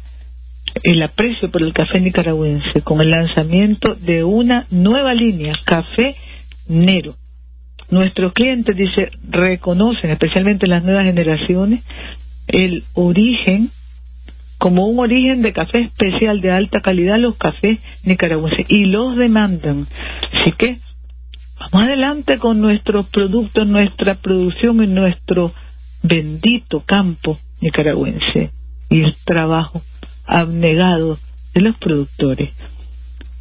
el 0.82 1.04
aprecio 1.04 1.52
por 1.52 1.62
el 1.62 1.72
café 1.72 2.00
nicaragüense 2.00 2.82
con 2.84 3.00
el 3.00 3.12
lanzamiento 3.12 3.94
de 3.94 4.24
una 4.24 4.65
nueva 4.72 5.13
línea, 5.13 5.54
Café 5.65 6.15
Nero. 6.68 7.13
Nuestros 7.91 8.34
clientes, 8.34 8.76
dice, 8.76 9.12
reconocen, 9.30 10.10
especialmente 10.10 10.65
las 10.65 10.84
nuevas 10.84 11.04
generaciones, 11.04 11.84
el 12.48 12.84
origen 12.96 13.70
como 14.58 14.88
un 14.88 14.98
origen 14.98 15.44
de 15.44 15.54
café 15.54 15.82
especial 15.82 16.41
de 16.41 16.54
alta 16.54 16.82
calidad 16.82 17.20
los 17.20 17.38
cafés 17.38 17.78
nicaragüenses 18.04 18.65
y 18.68 18.86
los 18.86 19.15
demandan. 19.15 19.86
Así 20.34 20.54
que 20.58 20.78
vamos 21.60 21.88
adelante 21.88 22.39
con 22.39 22.62
nuestros 22.62 23.06
productos, 23.10 23.68
nuestra 23.68 24.15
producción 24.15 24.82
en 24.82 24.96
nuestro 24.96 25.54
bendito 26.08 26.84
campo 26.86 27.38
nicaragüense 27.62 28.52
y 28.89 29.02
el 29.04 29.15
trabajo 29.26 29.82
abnegado 30.26 31.18
de 31.54 31.62
los 31.62 31.78
productores. 31.78 32.52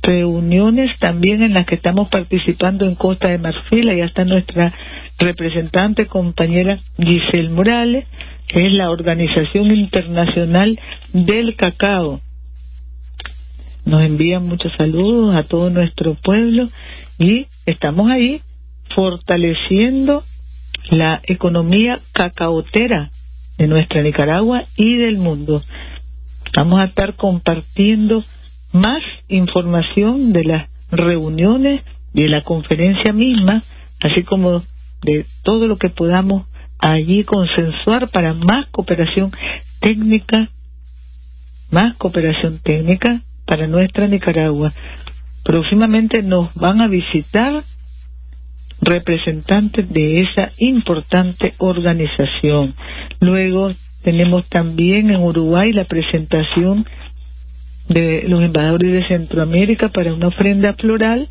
Reuniones 0.02 0.98
también 0.98 1.42
en 1.42 1.54
las 1.54 1.66
que 1.66 1.76
estamos 1.76 2.08
participando 2.08 2.84
en 2.86 2.94
Costa 2.94 3.28
de 3.28 3.38
Marfil, 3.38 3.88
ahí 3.88 4.00
está 4.00 4.24
nuestra 4.24 4.74
representante, 5.18 6.06
compañera 6.06 6.78
Giselle 6.98 7.50
Morales, 7.50 8.06
que 8.48 8.66
es 8.66 8.72
la 8.72 8.90
Organización 8.90 9.74
Internacional 9.74 10.78
del 11.12 11.56
Cacao. 11.56 12.20
Nos 13.86 14.02
envían 14.02 14.46
muchos 14.46 14.72
saludos 14.76 15.34
a 15.34 15.42
todo 15.42 15.70
nuestro 15.70 16.14
pueblo 16.14 16.68
y 17.18 17.46
estamos 17.66 18.10
ahí 18.10 18.40
fortaleciendo 18.94 20.22
la 20.90 21.20
economía 21.24 21.98
cacaotera 22.12 23.10
de 23.58 23.68
nuestra 23.68 24.02
Nicaragua 24.02 24.64
y 24.76 24.96
del 24.96 25.18
mundo. 25.18 25.62
Vamos 26.56 26.80
a 26.80 26.84
estar 26.84 27.14
compartiendo 27.14 28.24
más 28.72 29.00
información 29.28 30.32
de 30.32 30.44
las 30.44 30.68
reuniones, 30.90 31.82
de 32.12 32.28
la 32.28 32.42
conferencia 32.42 33.12
misma, 33.12 33.62
así 34.00 34.22
como 34.22 34.62
de 35.02 35.26
todo 35.42 35.66
lo 35.66 35.76
que 35.76 35.90
podamos 35.90 36.46
allí 36.78 37.24
consensuar 37.24 38.10
para 38.10 38.34
más 38.34 38.68
cooperación 38.70 39.32
técnica, 39.80 40.50
más 41.70 41.96
cooperación 41.96 42.58
técnica 42.58 43.22
para 43.46 43.66
nuestra 43.66 44.06
Nicaragua. 44.06 44.72
Próximamente 45.44 46.22
nos 46.22 46.54
van 46.54 46.80
a 46.80 46.88
visitar 46.88 47.64
representantes 48.80 49.88
de 49.88 50.22
esa 50.22 50.50
importante 50.58 51.54
organización. 51.58 52.74
Luego 53.20 53.70
tenemos 54.02 54.46
también 54.48 55.10
en 55.10 55.22
Uruguay 55.22 55.72
la 55.72 55.84
presentación 55.84 56.86
de 57.88 58.24
los 58.28 58.42
embajadores 58.42 58.92
de 58.92 59.08
Centroamérica 59.08 59.88
para 59.88 60.12
una 60.12 60.28
ofrenda 60.28 60.74
floral 60.74 61.28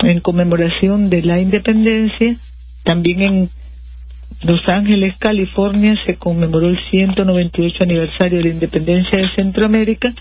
en 0.00 0.20
conmemoración 0.20 1.10
de 1.10 1.22
la 1.22 1.40
independencia. 1.40 2.36
También 2.84 3.22
en 3.22 3.50
Los 4.42 4.60
Ángeles, 4.68 5.14
California, 5.18 5.94
se 6.06 6.16
conmemoró 6.16 6.68
el 6.68 6.78
198 6.90 7.82
aniversario 7.82 8.38
de 8.38 8.44
la 8.44 8.54
independencia 8.54 9.18
de 9.18 9.34
Centroamérica. 9.34 10.12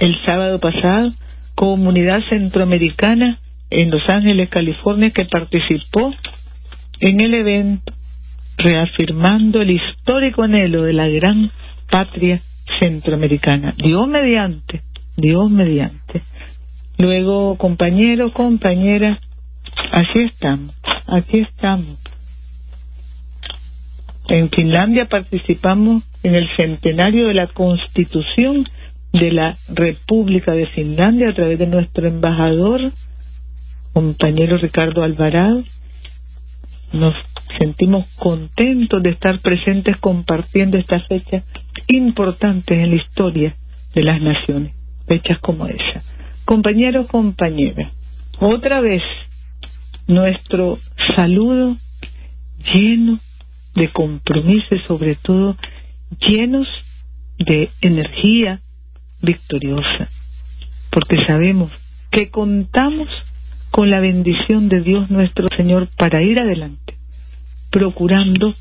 El 0.00 0.14
sábado 0.24 0.58
pasado, 0.58 1.10
Comunidad 1.54 2.20
Centroamericana 2.28 3.38
en 3.70 3.90
Los 3.90 4.02
Ángeles, 4.08 4.48
California, 4.48 5.10
que 5.10 5.24
participó 5.24 6.12
en 7.00 7.20
el 7.20 7.34
evento 7.34 7.92
reafirmando 8.58 9.60
el 9.60 9.70
histórico 9.70 10.42
anhelo 10.42 10.82
de 10.82 10.92
la 10.92 11.08
gran 11.08 11.50
patria 11.90 12.40
centroamericana. 12.78 13.74
Dios 13.76 14.08
mediante, 14.08 14.82
Dios 15.16 15.50
mediante. 15.50 16.22
Luego, 16.98 17.56
compañeros, 17.58 18.32
compañeras, 18.32 19.18
así 19.92 20.20
estamos, 20.20 20.74
aquí 21.06 21.38
estamos. 21.40 21.98
En 24.28 24.50
Finlandia 24.50 25.04
participamos 25.04 26.02
en 26.22 26.34
el 26.34 26.48
centenario 26.56 27.28
de 27.28 27.34
la 27.34 27.46
Constitución 27.46 28.64
de 29.12 29.32
la 29.32 29.56
República 29.68 30.52
de 30.52 30.66
Finlandia 30.66 31.30
a 31.30 31.34
través 31.34 31.58
de 31.58 31.66
nuestro 31.68 32.08
embajador 32.08 32.92
compañero 33.96 34.58
Ricardo 34.58 35.02
Alvarado. 35.02 35.62
Nos 36.92 37.14
sentimos 37.58 38.06
contentos 38.16 39.02
de 39.02 39.08
estar 39.08 39.40
presentes 39.40 39.96
compartiendo 39.96 40.76
estas 40.76 41.08
fechas 41.08 41.44
importantes 41.86 42.78
en 42.78 42.90
la 42.90 42.96
historia 42.96 43.56
de 43.94 44.02
las 44.02 44.20
naciones, 44.20 44.74
fechas 45.06 45.38
como 45.40 45.66
esa. 45.66 46.02
Compañeros, 46.44 47.06
compañeras, 47.06 47.90
otra 48.38 48.82
vez 48.82 49.02
nuestro 50.06 50.76
saludo 51.16 51.76
lleno 52.70 53.18
de 53.76 53.88
compromiso 53.88 54.74
y 54.74 54.80
sobre 54.80 55.14
todo 55.14 55.56
llenos 56.20 56.68
de 57.38 57.70
energía 57.80 58.60
victoriosa, 59.22 60.10
porque 60.90 61.16
sabemos 61.26 61.72
que 62.10 62.30
contamos 62.30 63.08
con 63.76 63.90
la 63.90 64.00
bendición 64.00 64.70
de 64.70 64.80
Dios 64.80 65.10
nuestro 65.10 65.48
Señor 65.54 65.90
para 65.98 66.22
ir 66.22 66.40
adelante, 66.40 66.94
procurando 67.70 68.54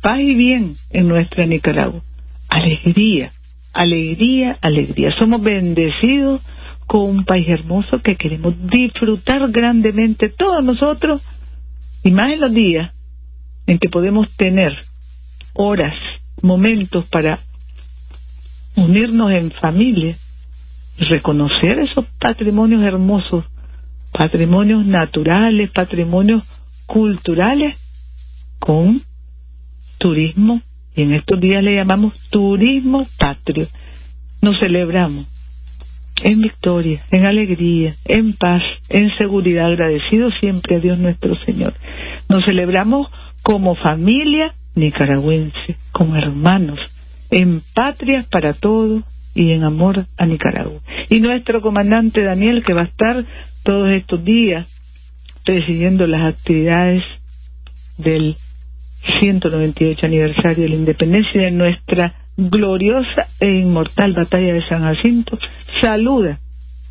paz 0.00 0.20
y 0.20 0.36
bien 0.36 0.76
en 0.90 1.08
nuestra 1.08 1.44
Nicaragua. 1.44 2.04
Alegría, 2.48 3.32
alegría, 3.72 4.56
alegría. 4.60 5.10
Somos 5.18 5.42
bendecidos 5.42 6.40
con 6.86 7.10
un 7.10 7.24
país 7.24 7.48
hermoso 7.48 7.98
que 7.98 8.14
queremos 8.14 8.54
disfrutar 8.70 9.50
grandemente 9.50 10.28
todos 10.28 10.62
nosotros 10.62 11.20
y 12.04 12.12
más 12.12 12.32
en 12.32 12.40
los 12.40 12.54
días 12.54 12.92
en 13.66 13.80
que 13.80 13.88
podemos 13.88 14.30
tener 14.36 14.72
horas, 15.54 15.96
momentos 16.42 17.08
para 17.08 17.40
unirnos 18.76 19.32
en 19.32 19.50
familia 19.50 20.16
y 20.96 21.04
reconocer 21.06 21.80
esos 21.80 22.04
patrimonios 22.20 22.82
hermosos, 22.82 23.46
patrimonios 24.16 24.86
naturales, 24.86 25.70
patrimonios 25.70 26.44
culturales 26.86 27.76
con 28.60 29.02
turismo 29.98 30.62
y 30.94 31.02
en 31.02 31.14
estos 31.14 31.40
días 31.40 31.62
le 31.64 31.74
llamamos 31.74 32.14
turismo 32.30 33.06
patrio. 33.18 33.66
Nos 34.40 34.56
celebramos 34.60 35.26
en 36.22 36.40
victoria, 36.40 37.02
en 37.10 37.26
alegría, 37.26 37.96
en 38.04 38.34
paz, 38.34 38.62
en 38.88 39.10
seguridad, 39.18 39.66
agradecidos 39.66 40.32
siempre 40.38 40.76
a 40.76 40.80
Dios 40.80 40.98
nuestro 40.98 41.34
Señor. 41.36 41.74
Nos 42.28 42.44
celebramos 42.44 43.08
como 43.42 43.74
familia 43.74 44.54
nicaragüense, 44.76 45.76
como 45.92 46.16
hermanos, 46.16 46.78
en 47.30 47.62
patria 47.74 48.24
para 48.30 48.52
todos 48.52 49.02
y 49.34 49.52
en 49.52 49.64
amor 49.64 50.06
a 50.16 50.26
Nicaragua. 50.26 50.80
Y 51.10 51.20
nuestro 51.20 51.60
comandante 51.60 52.22
Daniel, 52.22 52.62
que 52.64 52.74
va 52.74 52.82
a 52.82 52.86
estar 52.86 53.24
todos 53.64 53.90
estos 53.90 54.24
días 54.24 54.68
presidiendo 55.44 56.06
las 56.06 56.34
actividades 56.34 57.02
del 57.98 58.36
198 59.20 60.06
aniversario 60.06 60.64
de 60.64 60.68
la 60.68 60.76
independencia 60.76 61.42
de 61.42 61.50
nuestra 61.50 62.14
gloriosa 62.36 63.28
e 63.40 63.50
inmortal 63.50 64.12
batalla 64.12 64.54
de 64.54 64.66
San 64.68 64.82
Jacinto, 64.82 65.38
saluda 65.80 66.40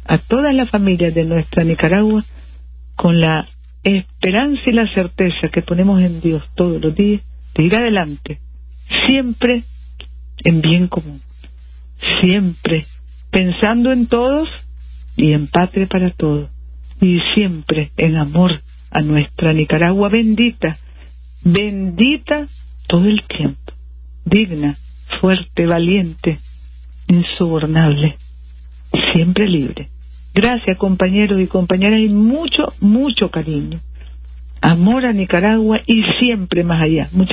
a 0.05 0.17
todas 0.17 0.53
las 0.53 0.69
familias 0.69 1.13
de 1.13 1.23
nuestra 1.23 1.63
Nicaragua 1.63 2.23
con 2.95 3.19
la 3.19 3.47
esperanza 3.83 4.61
y 4.67 4.71
la 4.71 4.87
certeza 4.93 5.49
que 5.51 5.61
ponemos 5.61 6.01
en 6.01 6.21
Dios 6.21 6.43
todos 6.55 6.81
los 6.81 6.95
días 6.95 7.21
de 7.55 7.63
ir 7.63 7.75
adelante, 7.75 8.39
siempre 9.05 9.63
en 10.43 10.61
bien 10.61 10.87
común, 10.87 11.21
siempre 12.21 12.85
pensando 13.31 13.91
en 13.91 14.07
todos 14.07 14.49
y 15.15 15.33
en 15.33 15.47
patria 15.47 15.87
para 15.87 16.09
todos, 16.11 16.49
y 17.03 17.19
siempre 17.35 17.91
en 17.97 18.15
amor 18.15 18.61
a 18.89 19.01
nuestra 19.01 19.51
Nicaragua 19.51 20.07
bendita, 20.07 20.77
bendita 21.43 22.47
todo 22.87 23.05
el 23.05 23.21
tiempo, 23.23 23.73
digna, 24.23 24.77
fuerte, 25.19 25.65
valiente, 25.65 26.39
insobornable, 27.09 28.15
siempre 29.11 29.49
libre. 29.49 29.89
Gracias 30.33 30.77
compañeros 30.77 31.41
y 31.41 31.47
compañeras 31.47 31.99
y 31.99 32.07
mucho, 32.07 32.73
mucho 32.79 33.29
cariño. 33.29 33.81
Amor 34.61 35.05
a 35.05 35.11
Nicaragua 35.11 35.81
y 35.85 36.03
siempre 36.19 36.63
más 36.63 36.81
allá. 36.81 37.09
Muchas 37.11 37.31